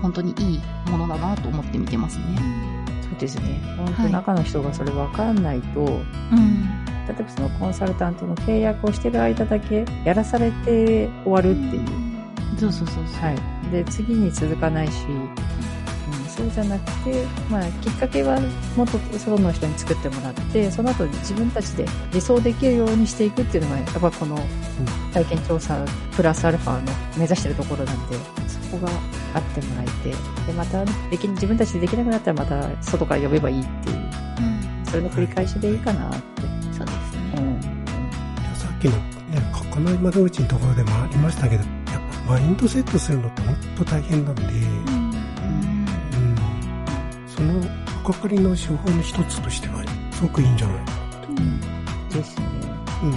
[0.02, 2.26] 本当にいいものだなと思って見てますね。
[3.02, 6.86] そうですね本当はい中の人がそれ分かんないと、うん。
[7.08, 11.88] 例えばそのコンサルタントの契約をしてる間だけやらされて終わるっていう、
[12.60, 13.06] そうそうそうそう。
[13.22, 15.30] はい、で次に続かないし、うん、
[16.36, 18.40] そうじゃなくて、まあ、きっかけは
[18.76, 24.38] もっと外の人に作ってもらってその後自分たちで理想できるようにしていくっていうのがやっぱこの
[25.14, 28.18] 体験調査プラスアルファの目指してるところなんで
[28.48, 28.92] そこが
[29.34, 30.10] あってもらえて
[30.46, 34.86] でまたでき自分たちでできなくなったらまた外から呼べばいいっていううん。
[34.86, 36.42] それの繰り返しでいいかなって。
[36.78, 37.34] そうですね。
[37.38, 37.62] うん
[38.56, 44.95] さっきのね、書かない窓口のところでもありましたけど、やっぱマインドセットするのって本当大変なんで。
[47.36, 47.60] その、
[48.04, 50.78] おかかりの手法の一つとしては、すごくいいんじゃない？
[50.86, 52.18] かなって。
[52.18, 52.46] ですね。
[53.04, 53.10] うん。
[53.10, 53.16] うん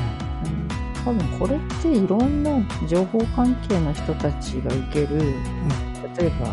[1.05, 2.51] 多分これっていろんな
[2.87, 5.19] 情報関係の人たちが受ける、
[6.19, 6.47] 例えば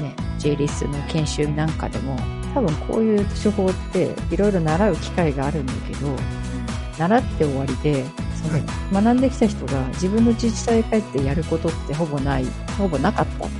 [0.00, 2.16] ね、J リスの研修なんかでも、
[2.54, 6.14] 多分こういう手法っていろいろ習う機会があるんだけど、
[6.98, 8.04] 習って終わりで、
[8.40, 12.44] そのはい学んできた人が自分の自治体に帰ってやることってほぼない、
[12.78, 13.50] ほぼなかったうん。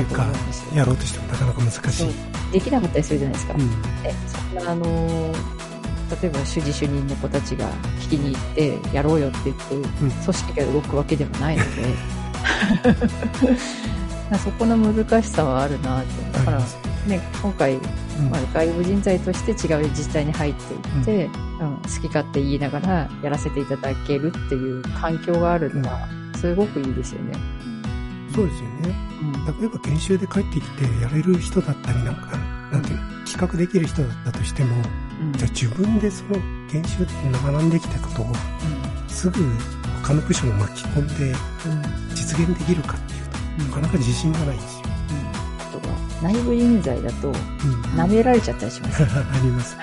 [0.00, 0.26] っていうか
[0.74, 2.08] やろうとしてもなかなか難しい。
[2.52, 3.54] できなかったりするじゃないですか。
[3.54, 3.60] うん。
[4.04, 5.62] えそんなあのー
[6.20, 10.10] 例えば主事主任の子たちが聞きに行ってやろうよって言ってうん。
[10.10, 11.70] 組織が動くわけでもないので
[14.38, 16.02] そこの難しさはあるな
[16.32, 16.58] とだから、
[17.06, 17.80] ね、今回、うん
[18.30, 27.34] まあ、外部人材として違う自治体に入っていって、うん好き勝手言いながらやらせていただけるっていう環境があるのはすごくいいですよね。
[28.34, 28.94] そうですよね。
[29.20, 32.36] うん例えば研修で帰ってきてやれる人だったりなんか、
[32.72, 36.34] なんていうの、企画できる人だったとしても、うんじゃあ自分でその
[36.70, 38.26] 研修で学んできたことを
[39.08, 39.38] すぐ
[40.02, 41.32] 他の部署を巻き込んで
[41.66, 44.86] うんうん実現できるかっていうと、なかなか自信がないんですよ。
[45.60, 47.34] あとは内部人材だとうん。
[47.94, 49.02] 舐められちゃったりします。
[49.04, 49.06] あ
[49.42, 49.76] ります。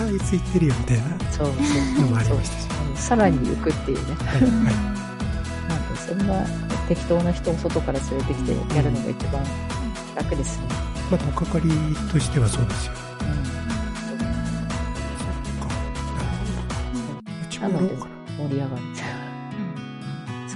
[0.00, 1.52] あいつ言ってるよみたいなそうそ
[2.00, 2.68] うのもありましたし。
[2.94, 4.14] さらに行くっていうね。
[4.24, 4.50] はい、はい。
[5.68, 9.44] なんでそんな適当な人を外から連れてきてやるのが一番
[10.16, 10.66] 楽ですね。
[11.10, 11.68] まあ、とっかかり
[12.10, 12.92] としてはそうですよ。
[12.94, 12.98] か。
[17.46, 18.10] うちもやろうかな。
[18.38, 18.72] 盛り上がる。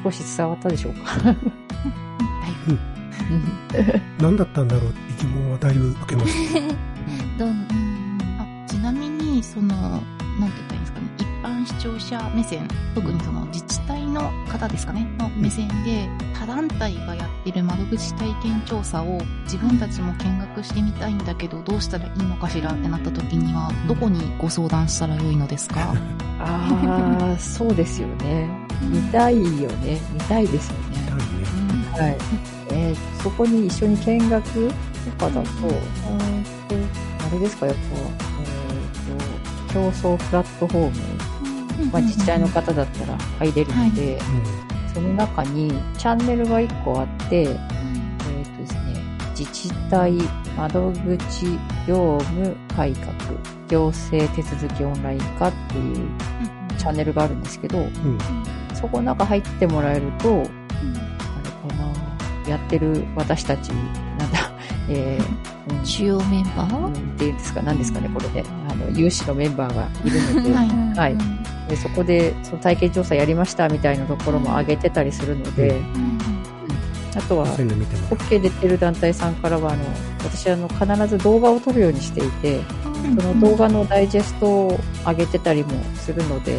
[0.02, 1.00] 少し伝わったでしょうか。
[4.18, 4.68] 何だったん。
[4.68, 6.60] だろうって疑問はだいぶ受けました。
[7.38, 8.18] どん、うん。
[8.40, 10.50] あちなみに、その、なん。
[10.68, 10.71] てい
[11.62, 16.08] 般視聴者目線、特にその自治体の方ですかね、の目線で、
[16.38, 25.94] 他団体がやってる窓口体験調査を自分たちも見学してみたいんだけど、どうしたらいいのかしらってなった時には、どこにご相談したらよいのですか？
[26.40, 28.48] ああ、そうですよね。
[28.82, 30.00] 見たいよね。
[30.12, 31.12] 見たいですよね。
[31.98, 32.16] はい。
[32.70, 34.70] えーそこに一緒に見学と
[35.16, 36.74] かだと、うーんと、
[37.24, 40.92] あれですか、やっぱ、えっ、と、競争プラットフォーム、
[41.92, 44.18] まあ、自治体の方だったら入れるので、
[44.92, 49.02] その中にチャンネルが1個あって、えっ、とですね、
[49.36, 50.12] 自治体
[50.56, 53.14] 窓口業務改革、
[53.68, 56.08] 行政手続きオンライン化っていう
[56.78, 58.18] チャンネルがあるんですけど、うん。
[58.74, 61.76] そこの中入ってもらえると、あれか
[62.44, 64.38] な、やってる私たち、なんだ、
[64.88, 65.86] えー、うん。
[65.86, 68.44] 主要メンバー、うんっていうんですか、何ですかね、これで。
[68.68, 70.68] あの、有志のメンバーがいるので、はい。
[70.68, 70.92] うん。
[70.94, 76.18] はいでそこで、その体験調査やりましたみたいなところも上げてたりするので、うん。
[77.16, 79.84] あとは、OK 出てる団体さんからは、あの、
[80.24, 82.60] 私、あの、必ず動画を撮るようにしていて、
[83.20, 86.58] その動画のダイジェストを上げてたりもするので、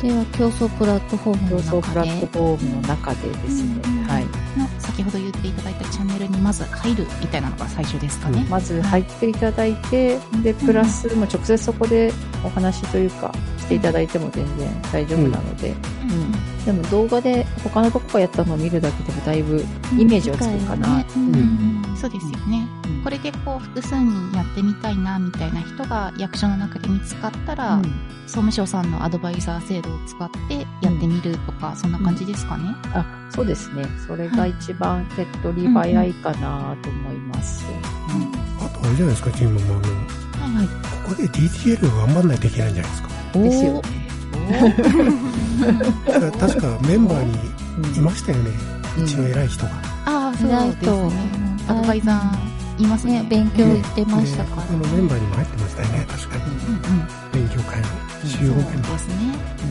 [0.00, 4.04] では競争プラットフォーム競の争プラ中でットフォームの中でですね、うん。
[4.04, 4.24] はい。
[4.56, 8.46] の先ほど言っていただいたチャンネルにまず入るみたいなのが最初ですかね。
[8.48, 12.12] まず入っていただいて、で、プラス、もう直接そこで
[12.44, 19.64] お話というか、していただいても全然大丈夫なので、うんでも動画で他のとこがやったのを見るだけでもだいぶ
[19.96, 21.04] イメージはつくかな。
[21.16, 22.66] うんうんそうですよね。
[23.06, 27.82] うんこれでこう複数人やってみたいなみたいな人が役所の中で見つかったら、うん
[28.26, 32.74] 総務省さんのアドバイザー制度を使ってやってみるとか、そんな感じですかね。
[32.92, 33.84] あ、そうですね。
[34.04, 37.64] それが一番手っ取り早いかなと思います。
[38.58, 40.66] あとあれじゃないですか、チームもあの、はいはい。
[40.66, 43.08] ここで DTL を頑張んないといけないんじゃないですか。
[43.36, 43.82] うんですよね。
[46.12, 47.38] だから確かメンバーに
[47.78, 48.50] うんいましたよね、
[48.98, 49.70] ううんちの偉い人が。
[50.04, 51.56] ああ、そう偉いとですね。
[51.68, 53.22] アドバイザーいますね。
[53.22, 56.42] ね、勉強行ってましたからこのメンバーにも入ってましたよね、確かに。
[56.42, 57.46] うんうん。
[57.46, 57.86] 勉強会の
[58.24, 58.92] 主要そうメンバー。
[58.92, 59.66] ですね。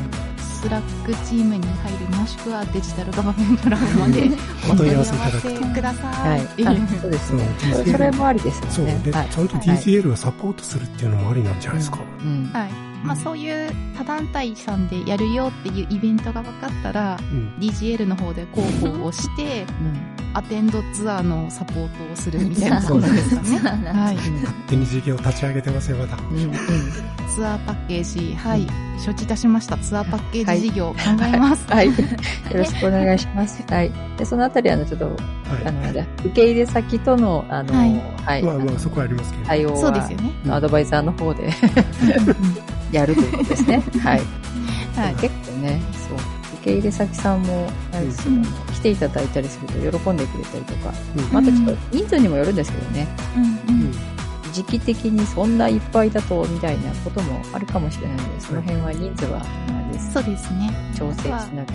[0.65, 4.29] スラックチームに入るもしくはデジタルガバメントラボまで
[4.67, 5.65] お問い合わせいただくと。
[5.75, 6.07] くださ。
[6.07, 6.67] はいい。
[6.67, 7.47] あそうですね。
[7.59, 8.85] それそれもありですそう。
[8.85, 11.99] で、はいちゃんと DTL がサポートするっていうのもありなんじゃないですか。
[12.19, 12.94] うんはい。
[13.05, 17.53] まあそういう他団体さんでやるよっていうイベントが分かったら、うん。
[17.59, 19.65] DGL の方で広報をして、
[20.33, 23.47] アテンドツアーのサポートをするみたいなそうことですかね。
[23.47, 24.15] そうなんですはい。
[24.15, 26.17] 勝手に事業を立ち上げてますよ、まだ。
[26.17, 26.51] うんうん
[27.35, 28.65] ツアーパッケージ、はい。
[28.97, 29.77] 承知いたしました。
[29.77, 31.67] ツアーパッケージ事業考えます。
[31.67, 31.87] はい。
[31.87, 31.93] よ
[32.53, 33.61] ろしくお願いします。
[33.67, 33.91] はい。
[34.17, 35.17] で、そのあたり、あの、ちょっと、
[35.49, 38.41] あはの、受け入れ先との、あの、はいはい。
[38.41, 38.43] い。
[38.43, 39.45] まあまあ、そこはありますけど。
[39.45, 40.31] 対応は、そうですよね。
[40.49, 41.49] アドバイザーの方で
[42.95, 43.83] やるということですね。
[44.01, 44.21] はい。
[44.95, 45.15] はい。
[45.15, 46.17] 結構ね、そう。
[46.17, 53.45] 受け入れ先さんも、うん来ていただいたりすると喜んでくれたりとか、うんまたちょっと人数にもよるんですけどね、うんう
[53.83, 53.91] ん
[54.53, 60.13] 時期的にそんないっぱいだと、みたいなこともあるかもしれないので、その辺は人数は、あれです。
[60.13, 60.71] そうですね。
[60.97, 61.51] 調整しながら。
[61.51, 61.65] は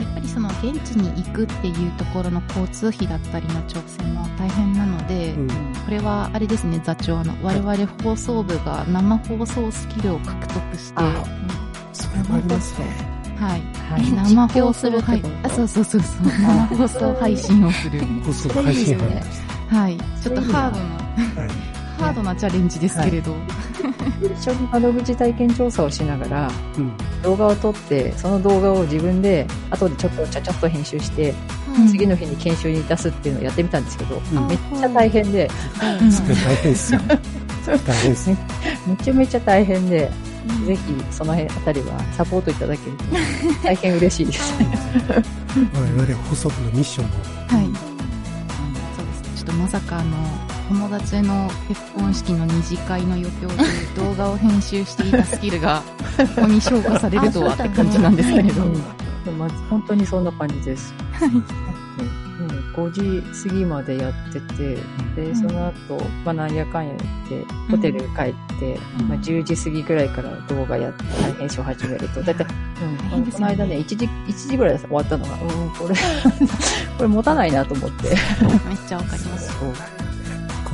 [0.00, 0.02] い。
[0.02, 5.48] やっぱりその現地に行くっていうところの交通費だったりの調整も大変なので、うん
[5.86, 11.24] これはあれですね、座長、あの、我々放送部が生放送スキルを獲得して、あ
[11.92, 12.86] それもありますね。
[13.38, 13.62] はい。
[13.88, 14.12] はい。
[14.12, 16.26] 生放送実況するってはいことあ、そうそうそうそう。
[16.26, 18.00] 生放送配信をする。
[18.00, 19.42] 放送配信班です。
[19.68, 19.96] はい。
[20.20, 21.75] ちょっとハードな、はい。
[21.96, 23.34] ハードなチャレンジですけれど。
[24.22, 26.92] 一緒に窓口体験調査をしながら、うん。
[27.22, 31.32] 動画を撮って、その動画を自分で、後でちょっとちゃちゃっと編集して、う
[31.84, 35.50] ん次の日に研修に出すっていうのをやってみたんですけど、うんめっちゃ大変で、
[36.00, 37.00] うんそれ大変ですよ。
[37.66, 38.30] 大変です。
[38.30, 40.10] めちゃめちゃ大変で、
[40.64, 43.04] ぜひその辺あたりはサポートいただけると
[43.62, 44.54] 大変嬉しいです。
[45.74, 47.14] 我々放送部のミッションも、
[47.48, 47.66] はい。
[48.96, 49.28] そうですね。
[49.36, 50.16] ちょっとまさかあの、
[50.68, 53.54] 友達の結婚式の二次会の余興で
[53.96, 55.82] 動画を編集していたスキルが、
[56.36, 58.64] ここに昇華されるとはって感じなんですけれど。
[58.64, 58.82] うん
[59.24, 60.94] でもまず本当にそんな感じです。
[61.20, 61.44] うん
[62.76, 64.76] 5時過ぎまでやってて、
[65.16, 66.94] で、その後、まあなんやかんや
[67.30, 69.08] 言って、ホテル帰って、うん。
[69.08, 71.04] まあ10時過ぎぐらいから動画やって、
[71.38, 72.46] 編集を始めると、だいたい、
[73.14, 73.32] うん、ね。
[73.32, 75.94] この間ね、1時、1時ぐらいで終わったのが、うん、これ、
[76.98, 78.10] これ持たないなと思って。
[78.10, 78.16] めっ
[78.86, 79.50] ちゃわかります。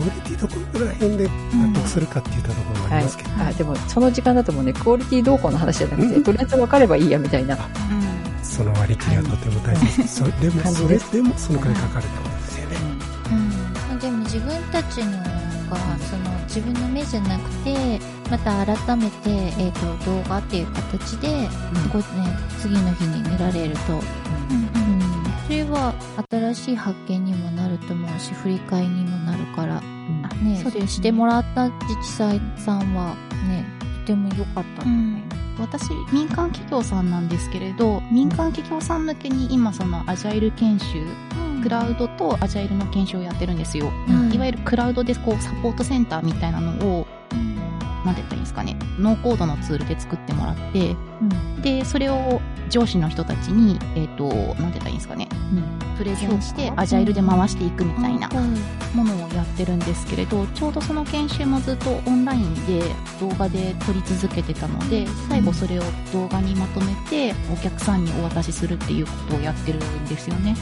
[0.02, 3.30] クオリティどこら辺で納得するかっていったところもあはいりますけど、。
[3.38, 7.54] あでも、その時間だともうね、クオリティどうこうの話じゃなくて、とりあえず分かればいいや、みたいな。
[7.54, 7.58] う
[8.42, 10.16] その割り切りはとても大事です。
[10.16, 12.76] それでも、それでもそのくらいかかるってことですよね。
[13.34, 13.92] ん。
[13.92, 13.98] うん。
[13.98, 15.42] でも自分たちの
[15.72, 18.00] か、その自分の目じゃなくて、
[18.30, 21.48] また改めて、えっ、と、動画っていう形で、
[21.92, 24.71] こうね、次の日に見られると、うん、そ
[25.52, 25.94] れは
[26.30, 30.52] 新しい発見にもなると思うし、振り返りにもなるから、うん。
[30.52, 30.86] ね、そうね。
[30.86, 33.14] してもらった自治体さんは
[33.48, 33.64] ね、
[34.00, 35.42] とても良かったと思います。
[35.58, 41.04] 私、民間企業さんなんですけれど、民間企業さん向けに今そのアジャイル研修、
[41.62, 43.92] クラウドとアジャイルの研修をやってるんですよ。
[44.08, 44.32] うん。
[44.32, 47.06] いわゆるクラウドでこうサポートセンターみたいなのを、
[48.04, 50.96] なんて言ったらいいんですかね、ノーコードのツールで作ってもらって、
[51.62, 55.28] で、それを上司の人たちに、えっ、と、なんて言ったらいいんですかね、
[55.96, 58.56] プレゼンしてアジャイルで回していくみたいなうん。
[58.96, 59.21] ものをや
[59.52, 62.82] ってるんですけれど、ちょうどその研修もずっとオンラインで
[63.20, 65.82] 動画で撮り続けてたので、最後それを
[66.12, 70.56] 動画にまとめてお客さんにお渡しするっていうことをやってるんですよね。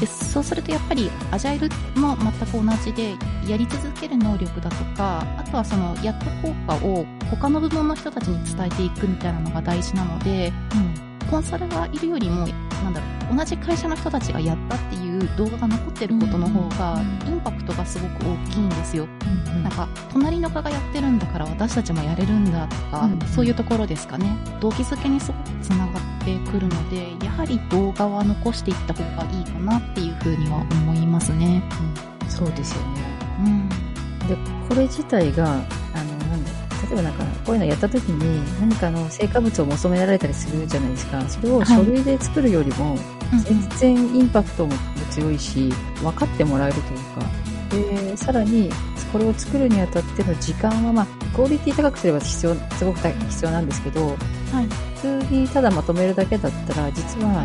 [0.00, 1.68] で、そうするとやっぱりアジャイル
[2.00, 3.14] も全く同じで、
[3.48, 10.52] やり続ける能力だとか、あとはそのやった効果を他の部門の人たちに伝えていくみたいなのが大事なので、
[11.30, 12.46] コンサルがいるよりも、
[12.84, 15.01] なんだろう、同じ会社の人たちがやったっていう
[15.36, 19.06] 動画が残ってることの方が、インパクトがすごく大きいんですよ。
[19.62, 24.36] なんか、隣の科がやってるんだから私たちもやれるんだとか、うんそういうところですかね。
[24.60, 31.62] 動機づけにすごくつながってくるので、やはり動画は残していった方がいいかなっていうふうには思いますね。
[32.28, 33.00] そうですよね。
[33.44, 33.68] うん。
[34.28, 34.36] で、
[34.68, 35.60] これ自体が、
[35.94, 36.01] あ
[36.92, 41.20] 例えばなんか、こういうのやった時に何かの成果物を求められたりするじゃないですか。
[41.26, 42.98] それを書類で作るよりも、
[43.44, 44.74] 全然インパクトも
[45.10, 45.72] 強いし、
[46.02, 48.70] 分かってもらえるというか、で、さらに、
[49.10, 54.16] これを作るにあたっての時間は、まあ、クオリティ高くすれば必要、すごく必要なんですけど、はい。
[54.96, 57.44] 普通にただまとめるだけだったら、実は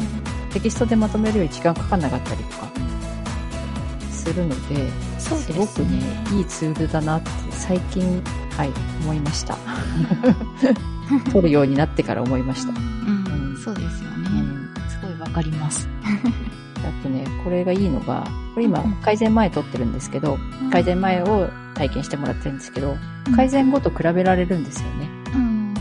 [0.52, 2.68] テキストでまとめるより時間かかんなかったりとか、
[4.28, 8.22] するので、そうですねごくね、いいツールだなって最近、
[8.58, 8.72] はい、
[9.02, 9.58] 思いました。
[11.32, 12.72] 撮るようになってから思いました。
[12.72, 13.58] うん。
[13.58, 14.30] そうですよね。
[14.30, 15.88] うんすごいわかります。
[16.04, 20.38] あとね、これがいいのが、これ今うん、改善前撮ってるんですけど、
[20.72, 22.98] 改善前を体験してもらってるんですけど、
[23.36, 25.10] 改善後と比べられるんですよね。
[25.34, 25.74] うん。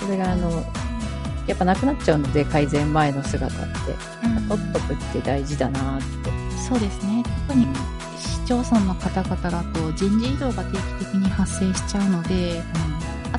[0.00, 0.64] これがあの、
[1.46, 3.66] やっぱなくなっちゃうので、改善前の姿って。
[4.24, 6.35] うん撮っとくって大事だなって。
[6.66, 7.22] そうですね。
[7.46, 7.66] 特に
[8.18, 12.62] 市町村の方々だと人事異動が定期的に発生しちゃうので、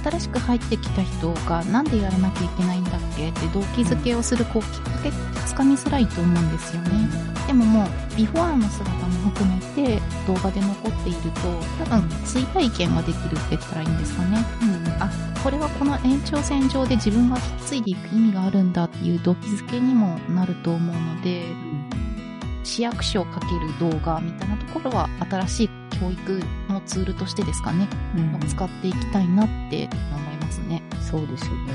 [0.04, 3.30] 新しく入ってきた人がなんでやらなきゃいけないんだっけ？
[3.30, 7.10] って動機づけをするこうきっかけってつかみづらいと思うんですよね。
[7.48, 14.46] でももう、ビフォーの姿も含めて動画で残っていると、多分追体験ができるって言ったらいいんですかね。
[15.00, 15.10] あ、
[15.44, 21.46] これはこの延長線上で自分が引き継いでいく意味があるんだっていう動機づけにもなると思うので、
[22.68, 30.82] 市役所かける動画みたいなところは新しい教育のツールとしてですかね、うん使っていきたいなって思いますね。
[31.01, 31.74] そうですよね。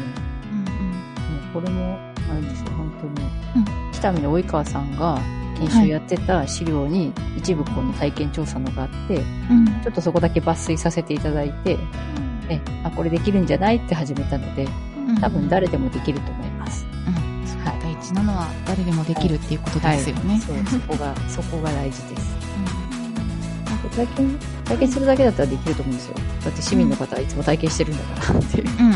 [0.52, 1.98] うんもうこれも、
[2.30, 3.26] あれですよ、本当に。
[3.56, 5.18] うん北見の及川さんが
[5.58, 9.16] 研修やってた資料に一部この体験調査のがあって、
[9.50, 9.66] うん。
[9.82, 11.78] ちょっとそこだけ抜粋させていただいて、
[12.48, 13.76] え、あ、これできるんじゃない？
[13.76, 14.64] って始めたので、
[15.08, 16.51] うん多分誰でもできると思います。
[18.12, 20.40] 事なのは誰でもできるっていうことですよね。
[20.40, 22.36] そう、そこが、 そこが大事です。
[23.66, 26.14] なんか体験、体験するだけだったらできると思うんですよ。
[26.44, 28.68] だって市民の方はいつも体験してるんだからっていう。
[28.78, 28.86] うん。
[28.86, 28.94] うん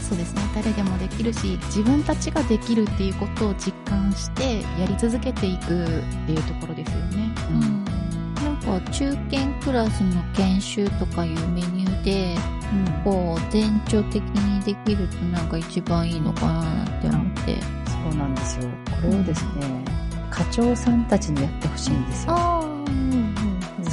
[0.00, 0.42] そうですね。
[0.54, 7.30] 誰でもできるし、自分たちができるっていうことを実感して、やり続けていくっていうところですよね。
[7.50, 7.81] うん
[8.66, 12.34] なんか中堅クラスの研修とかいうメニューで、
[13.04, 17.56] こう、全長的にできるとなんか一番いいのかななんて思って。
[17.86, 18.68] そうなんですよ。
[18.86, 19.84] これをですね、
[20.30, 22.62] 課長さんたちにやってほしいんですよ。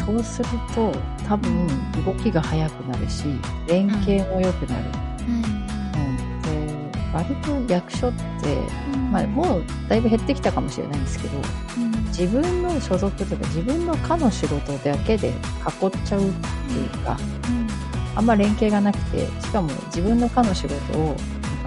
[0.06, 0.92] そうすると、
[1.28, 1.68] 多分
[2.06, 3.26] 動きが速くなるし、
[3.68, 4.86] 連携も良くなる。
[5.28, 5.42] うん、
[6.42, 8.58] で、割と役所って、
[9.12, 11.42] まあ、もうだいぶ減ってきたかもしれないんですけど、
[12.10, 15.36] 自分の所属とか自分の課の仕事だけで囲っ
[16.06, 17.18] ちゃうっていうか、
[18.16, 21.16] あんま連携がなくて、しかも自分の課の仕事を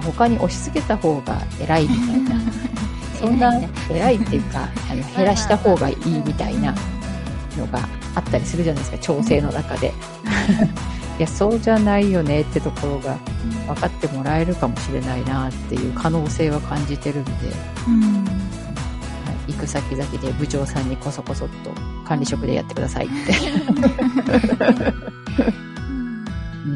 [0.04, 2.40] 他に押し付けた方が偉いみたいな、
[3.18, 6.74] そんな偉いっていうか、あの 減らした方がいいみたいな
[7.56, 9.94] のがあったりするじゃないですか、調整の中で。
[11.18, 13.16] いや、そうじゃないよねってところが
[13.66, 17.30] 分かってもらえるかもしれないなっていう可能性は感じてるんで、
[17.86, 18.51] うん。
[19.42, 21.72] はい、行く先々で部長さんにこそこそっと
[22.04, 23.14] 管理職でやってくださいって。
[26.64, 26.74] うん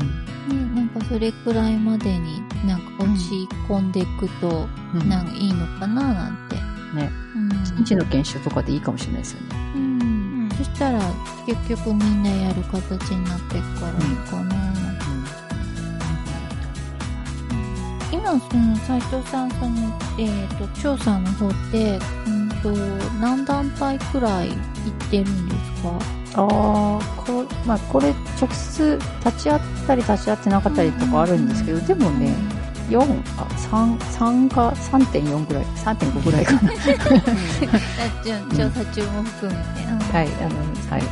[0.49, 6.57] ね、なんかそれくらいまでになんか落ち込んでいくと、うんなんかいいのかななんて。
[6.95, 7.51] ねうん。
[7.83, 9.47] 一日の研修とかでいいかもしれないですよね。
[9.75, 10.49] うん。
[10.57, 11.01] そしたら
[11.47, 13.99] 結局みんなやる形になっていくからいい
[14.31, 14.57] かな、
[18.11, 19.69] 今その斉藤さんその、
[20.19, 22.36] えー、と調査の方って、うん、
[22.73, 22.79] と
[23.21, 24.59] 何団体くらい行っ
[25.11, 25.99] てるんですか？
[26.39, 26.45] ああ、
[27.17, 28.11] こまあ、これ
[28.41, 32.35] 直接立ち会ったり立ち会ってなかったりとかあるんですけど、でもね、
[32.91, 33.05] 4、あ、
[33.71, 36.61] 3、3が3.4ぐらい、3.5ぐらいかな。
[36.61, 36.67] 調
[38.71, 40.57] 査中も含めて、うんはい、あの、
[40.91, 41.03] はい。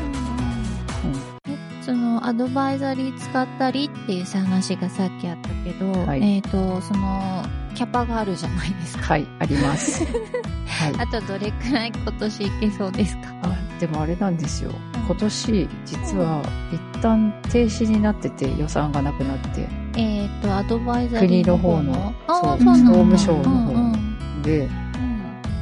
[2.27, 7.45] アドバイザリー使ったりっていう話がさっきあったけど、はいえっ、とその
[7.75, 10.05] キャパがあるじゃないですかはい、あります。
[10.67, 10.95] はい。
[10.99, 13.23] あとどれくらい今年いけそうですか？
[13.43, 14.71] あでもあれなんですよ。
[15.07, 16.41] 今年、実は、
[16.73, 19.69] 一旦停止になってて、予算がなくなって。
[19.97, 21.93] えっ、とアドバイザリーの方の？
[21.93, 24.84] 国の方のあそう総務省の方うんうんうん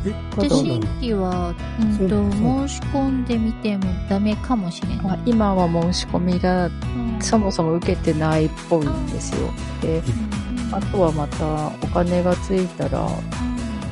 [0.04, 0.60] で、うんえ、でただ。
[0.60, 2.30] 新規は、うんと
[2.66, 4.96] 申し込んでみてもダメかもしれない。
[4.98, 7.18] まあ、今は申し込みがうん。
[7.20, 9.48] そもそも受けてないっぽいんですよ。
[9.80, 10.74] で、うん。
[10.74, 13.06] あとはまたお金がついたら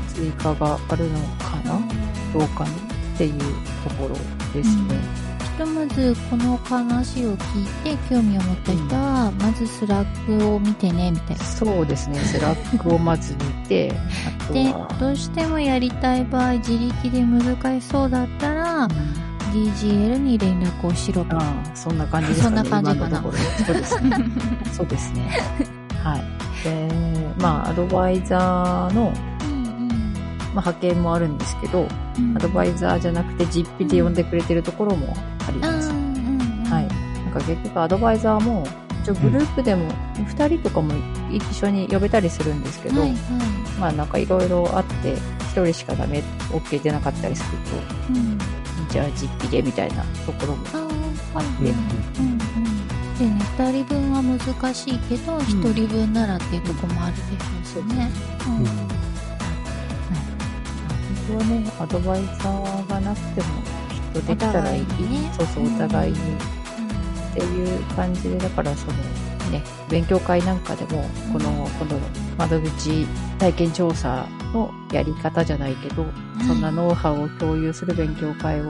[0.08, 1.78] 追加があるのかな？
[2.32, 2.70] どうかな？
[2.70, 2.72] っ
[3.16, 3.38] ていう
[3.88, 4.14] ところ
[4.54, 5.29] ですね。
[5.60, 11.44] ひとまずこの話を聞いて興味を持った人は、まずスラックを見てねみたいな。
[11.44, 12.18] そうですね。
[12.20, 13.92] Slack をまず見て、
[14.54, 18.88] では、どうしてもやりたい場合自力で難しそうだったら、
[19.52, 21.36] DGL に連絡をしろと。
[21.74, 22.56] そんな感じですかね。
[22.56, 23.64] そんな感じかな今のところ。
[23.66, 24.10] そうですね。
[24.72, 25.28] そうですね。
[26.02, 26.24] はい。
[26.64, 26.88] で、
[27.38, 29.29] まあ、アドバイザーの、うん
[30.54, 31.86] まあ、派遣もあるんですけど、
[32.18, 32.36] うん。
[32.36, 35.14] アドバイザーじゃなくて実費で呼んでくれてるところも
[35.46, 35.90] あります。
[35.90, 36.10] うん
[36.64, 36.88] はい。
[37.24, 38.66] なんか結局アドバイザーも、
[39.02, 40.92] 一応グループでも2人とかも
[41.30, 43.18] 一緒に呼べたりするんですけど、はいはい。
[43.80, 48.38] まあなんかいろいろあって、1人しかダメ、OK 出なかったりすると、うん。
[48.88, 51.72] じゃあ実費でみたいなところもあーはいね
[52.18, 52.38] うんうん
[53.18, 58.10] でね、2人分は難しいけど、1人分ならっていうとこもあるでしょうしね。
[58.46, 58.56] うん。
[58.64, 59.09] うん
[61.30, 63.46] 本当はね、アドバイザーがなくても
[63.88, 64.80] きっとできたらいい。
[64.82, 64.86] ね
[65.36, 66.20] そうそう、お互いにっ
[67.34, 68.92] ていう感じで、だからその
[69.50, 71.02] ね、勉強会なんかでも、
[71.32, 71.98] この、この
[72.38, 73.06] 窓口
[73.38, 76.06] 体験調査のやり方じゃないけど、
[76.46, 78.64] そんなノウハウを共有する勉強会を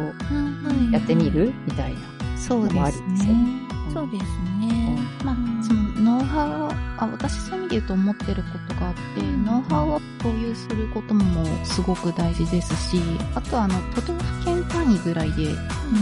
[0.93, 1.53] やってみる？
[1.67, 2.01] みたいな。
[2.37, 3.41] そうですのもありですよね。
[3.65, 4.25] うんそうです
[4.61, 4.99] ね。
[5.25, 5.90] まあ、その
[6.21, 9.01] ノウハウをあ私そういう意味で言うと思ってることがあって、
[9.45, 13.01] ノウハウを共有することもすごく大事ですし
[13.35, 15.49] あとはあの都道府県単位ぐらいで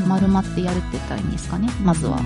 [0.09, 2.19] 丸まってやるって言ったらいいんですかねまずは、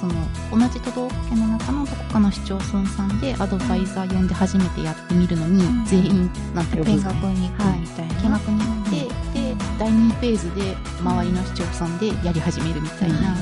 [0.00, 0.14] その
[0.50, 5.84] 同じ都道府県の中のどこかの市町村さんでアドバイザー呼んで初めてやってみるのに、うん。
[5.84, 8.08] 全員なんていう見の学に行くみたい。
[8.08, 8.14] な。
[8.14, 13.36] 見学に行って、で第2フェーズで周りの市町村でやり始めるみたいな、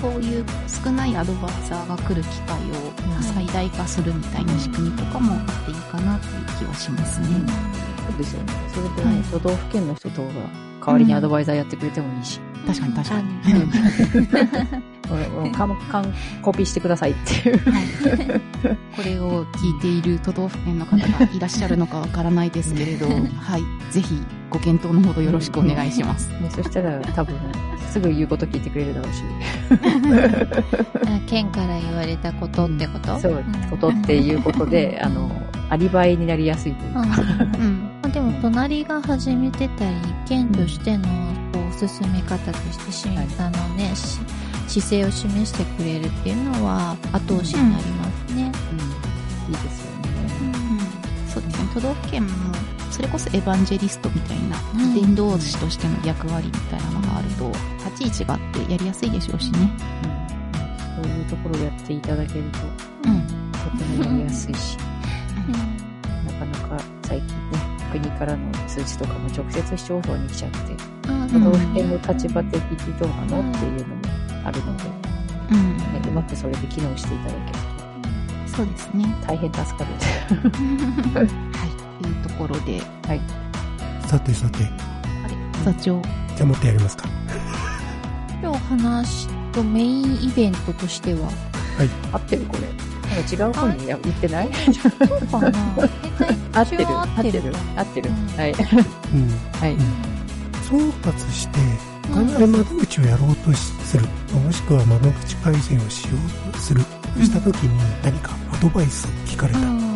[0.00, 0.44] こういう
[0.84, 7.26] 少ないアドバイザーが来る機会を最大化するみたいな仕組みとかもあっていいかなっていう気はしますね。
[8.08, 8.52] そうですよね。
[8.72, 10.32] それでね、はい都道府県の人とが
[10.84, 13.28] 代わりにアドバイザーやってくれてもいいし、確かに確かに。
[15.08, 17.60] うんうん、かんかんコピーしてくださいっていう。
[18.94, 23.06] これを聞いている都道府県の方がいらっしゃるのかわからないですけれど、
[23.40, 23.92] はい。
[23.92, 26.28] ぜひご検討のほどよろしくお願いします。
[26.40, 27.36] ね、そしたら多分、
[27.90, 29.22] すぐ言うこと聞いてくれるだろうし、
[31.06, 33.18] あ県から言われたことってこと？
[33.18, 35.30] そう、ことっていうことで、あの、
[35.70, 37.04] アリバイになりやすいというか、う
[37.64, 39.94] ん でも隣が始めてたり
[40.26, 41.04] 県としての
[41.52, 44.18] こう進め方としてし、はいあのねし
[44.66, 48.50] 姿勢を示してくれるっていうのは後押しになりますね。
[49.48, 50.10] うん、いいですよね。
[51.26, 51.68] そうですね。
[51.74, 52.30] 都道府県も、
[52.90, 57.52] それこそエヴァンジェリストみたいな、うん伝道師としての役割みたいなのがあると、
[57.84, 59.70] 立ち位置があってやりやすいでしょうしね。
[60.98, 62.58] うん、そういうところをやっていただけると、
[63.08, 63.26] うん。
[63.52, 64.76] とてもやりやすいし、
[66.26, 67.58] なかなか最近ね、
[67.92, 70.58] 国からの通知とかも直接市町村に来ちゃって、
[71.32, 74.02] 都道府県の立場的にどうなのっていうのも
[74.44, 74.84] あるので、
[75.52, 75.76] うん。
[75.76, 77.58] ね、うまくそれで機能していただける
[78.58, 79.04] そうですね。
[79.20, 81.28] と大変助かる。
[82.02, 82.02] はい。
[82.02, 82.80] というところで、
[84.06, 84.58] さてさて、
[85.64, 86.02] 座長。
[86.36, 87.08] じゃあもっとやりますか。
[88.40, 91.30] 今日話すとメインイベントとしては？
[92.12, 92.62] 合ってるこれ。
[93.14, 94.50] なんか違う方に言ってない？
[94.74, 95.58] そうかな。
[96.60, 96.86] 合ってる。
[96.86, 97.42] 合合ってる。
[97.42, 98.10] る合ってる。
[98.10, 98.16] うん。
[98.38, 98.52] はい。
[98.52, 98.58] うん。
[99.60, 99.76] はい。
[100.68, 101.58] 総括して、
[102.08, 104.04] 必ず窓口をやろうとする、
[104.44, 106.10] もしくは窓口改善をしよ
[106.48, 106.84] うとする、
[107.16, 107.70] としたときに
[108.04, 109.60] 何かアドバイス聞かれた。
[109.60, 109.87] らうん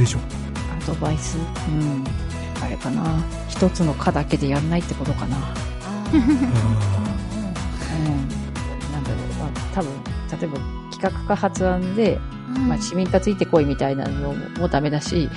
[0.00, 0.22] でしょう
[0.82, 1.36] アドバイス。
[1.36, 2.04] うん。
[2.62, 3.22] あれかな。
[3.48, 5.36] 一つの科だけでやんないってことかな。
[5.36, 5.54] あ
[6.12, 6.20] うん、
[8.92, 9.92] なんだろう、まあ、多分
[10.40, 10.58] 例えば
[10.90, 12.18] 企画か発案で、
[12.66, 15.28] まあ、市民化ついてこいみたいなのもダメだし、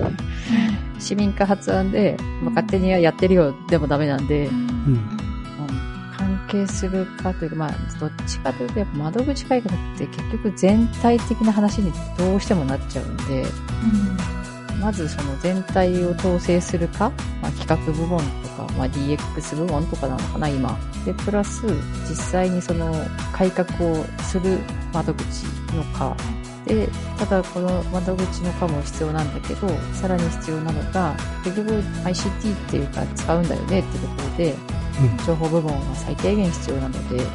[0.97, 4.55] 市民化発案で、まあ、勝手にやってるよでもダメなんで、うん。
[4.55, 5.19] うん
[6.15, 13.45] 関係するかというか、まあ、どっちかというと、やっぱ窓口改革って結局全体的な話にどうしてもなっちゃうんで、
[14.83, 17.09] まずその全体を統制するか、
[17.41, 20.77] まあ、企画部門とか、まあ、DX 部門とかなのかな、今。
[21.05, 21.65] で、プラス、
[22.09, 22.93] 実際にその
[23.31, 24.59] 改革をする
[24.93, 26.17] 窓口のか。
[26.65, 31.15] で、ただこの窓口のかも必要なんだけど、さらに必要なのが、
[31.45, 31.69] 結局
[32.03, 35.25] ICT っていうか使うんだよねってところで、うん。
[35.25, 37.25] 情報部門は最低限必要なので、そ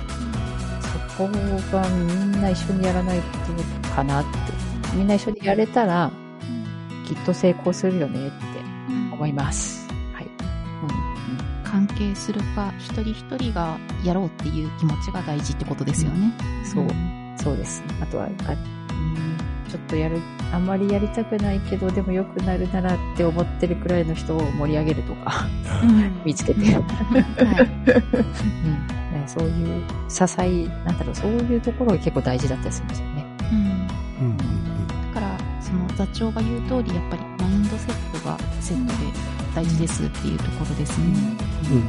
[1.17, 1.29] こ
[1.73, 4.29] がみんな一緒にやらないとかなって。
[4.95, 6.11] みんな一緒にやれたら、
[7.09, 8.37] きっと成功するよねって
[9.13, 9.89] 思います。
[10.13, 10.27] はい。
[10.27, 16.33] うん関係するか、一人一人がやろうっていう気持ちが大事ってことですよね。
[16.63, 16.87] うん、そう、
[17.37, 17.95] そうですね。
[18.01, 18.39] あとは、あうん
[19.69, 20.19] ちょっとやる、
[20.51, 25.47] あんまりやりたくないけど、でも良くなるならって思ってるくらいの人を盛り上げるとか、
[26.25, 26.61] 見つけて。
[26.75, 26.83] はい。
[28.65, 33.18] うんね、そういう支え、なんだろう、そういうところが結構大事だったりするんですよね。
[35.99, 38.99] 座長が言う通り、やっぱりマインドセットがセットで
[39.53, 41.07] 大事ですっていうところですね。
[41.73, 41.79] うん。
[41.79, 41.89] うん。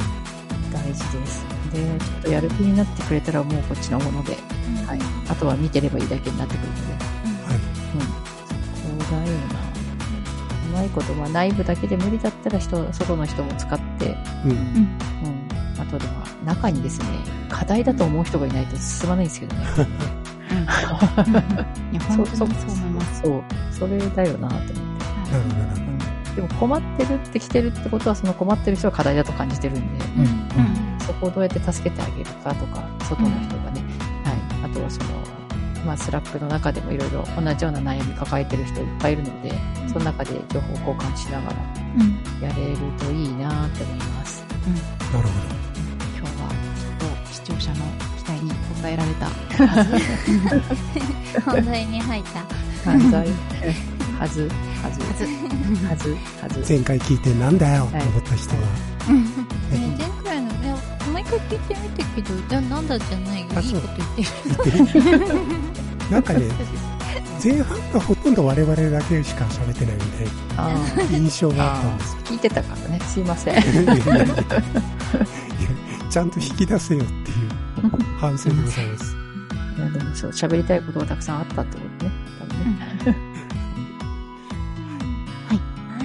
[0.74, 1.45] 大事です。
[1.72, 4.34] で、ちょっとやる気になってくれたらもうこっちのもので、
[4.88, 4.99] はい。
[5.30, 6.82] あとは見てればいいだけになってくるので、
[7.45, 7.55] はい。
[7.55, 8.99] うん。
[8.99, 9.60] そうだよな。
[10.70, 14.51] うまいこと、まあ内部だけで無理だったら人、外の人も使って、うん。
[14.51, 14.89] うん。
[15.80, 17.05] あとでは、中にですね、
[17.47, 19.68] 課題だと思う人がいないと進まないんですけどね。
[21.92, 23.22] いや、本当にそう思います。
[23.22, 23.44] そう。
[23.72, 24.80] それだよなと思って。
[26.36, 30.22] でも困ってるって来てるってことは、その困ってる人は課題だと感じてるんで、うん。
[30.22, 31.00] うん。
[31.00, 33.82] そこをどうやって助けてあげるかとか、外の人がね、
[34.24, 34.72] はい。
[34.72, 35.10] あとはその、
[35.86, 39.52] まあ、 Slack の中でもいろいろ同じような悩み抱えてる人いっぱいいるので、
[39.88, 41.56] その中で情報交換しながら
[41.98, 44.44] うんやれるといいなって思います。
[45.14, 45.34] なるほ
[46.18, 46.50] 今日は
[47.30, 48.09] きっと視聴者の
[48.40, 49.30] 期待に応えられた。
[51.52, 52.44] 本題に入った。
[52.90, 53.28] 犯罪、
[54.18, 54.50] はず、
[54.82, 55.02] はず、
[55.86, 56.62] はず、はず。
[56.62, 56.68] ど。
[56.68, 58.62] 前回聞いてなんだよと思った人は、
[59.72, 60.78] え ー前回の、いや、
[61.14, 63.62] 毎回聞いてみたけど、じゃあなんだじゃないいいこと
[64.16, 65.40] 言ってる。
[66.10, 66.46] なんかね、
[67.44, 70.28] 前半がほとんど我々だけしか喋ってないみたい
[70.58, 72.18] あな印象があったあんです。
[72.26, 73.64] 聞いてたからね、すいません。
[76.10, 77.49] ちゃんと引き出せよっていう
[78.20, 79.16] 反省でございます。
[79.78, 82.12] いやでもそう、喋りたいことがたくさんあったってことね。
[82.40, 83.18] 多分ね。
[85.48, 85.56] は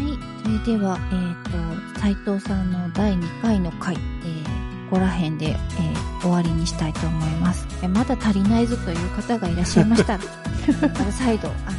[0.01, 0.19] い。
[0.43, 1.53] それでは、えっ、
[1.95, 4.45] と、斉藤さんの第2回の回、えー、
[4.91, 7.67] ここら辺で、えー終わりにしたいと思います。
[7.83, 10.21] えまだ足りないぞという方がいらっしゃいましたら、
[11.13, 11.77] 再度、あの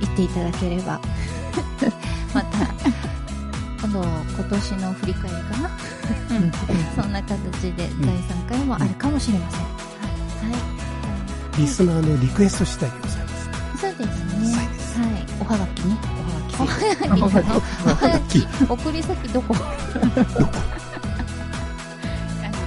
[0.00, 1.00] 言っていただければ、
[4.34, 5.70] 今年の振り返りかな？
[6.96, 9.60] そんな形で第3回もあるかもしれません。
[9.60, 11.60] はい。
[11.60, 13.50] リスナーのリクエスト次第でございます。
[13.80, 14.56] そうですね。
[14.56, 14.66] はい。
[15.40, 15.96] おはがきね。
[16.58, 17.46] おはがきおはがき。
[17.52, 18.40] おはがき。
[18.40, 19.54] き送り先どこ？
[19.54, 19.64] あの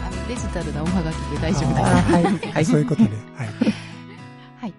[0.05, 2.13] あのデジタルなおはがきで大丈夫あです。
[2.13, 2.23] はい。
[2.53, 2.65] はい。
[2.65, 3.11] そういうことね。
[3.35, 3.49] はい。
[4.61, 4.73] はい。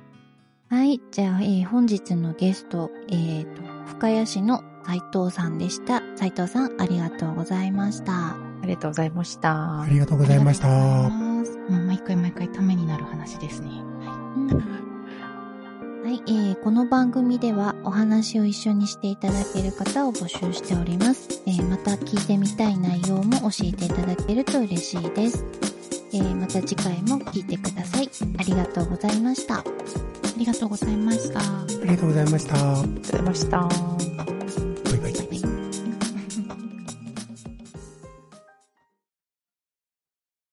[0.70, 1.00] はい。
[1.10, 6.00] じゃあ、えー本日のゲスト、えっ、と、深谷市の斉藤さんでした。
[6.16, 8.12] 斉藤さん、ありがとうございました。
[8.12, 9.86] ありがとうございましたあ。
[9.88, 10.68] りがとうございました。
[10.68, 11.38] も
[11.70, 13.68] う毎回毎回ためになる話ですね。
[16.04, 21.42] はい、えーこの番組ではお話を一緒にしていただける方を募集しております。
[21.46, 25.44] えーまた聞いてみたい内容も教えていただけると嬉しいです。
[26.12, 28.08] えーまた次回も聞いてください。
[28.38, 29.56] ありがとうございました。
[29.58, 29.64] あ
[30.36, 31.40] りがとうございました。
[31.40, 32.54] ありがとうございました。
[32.54, 34.65] ありがとうございました。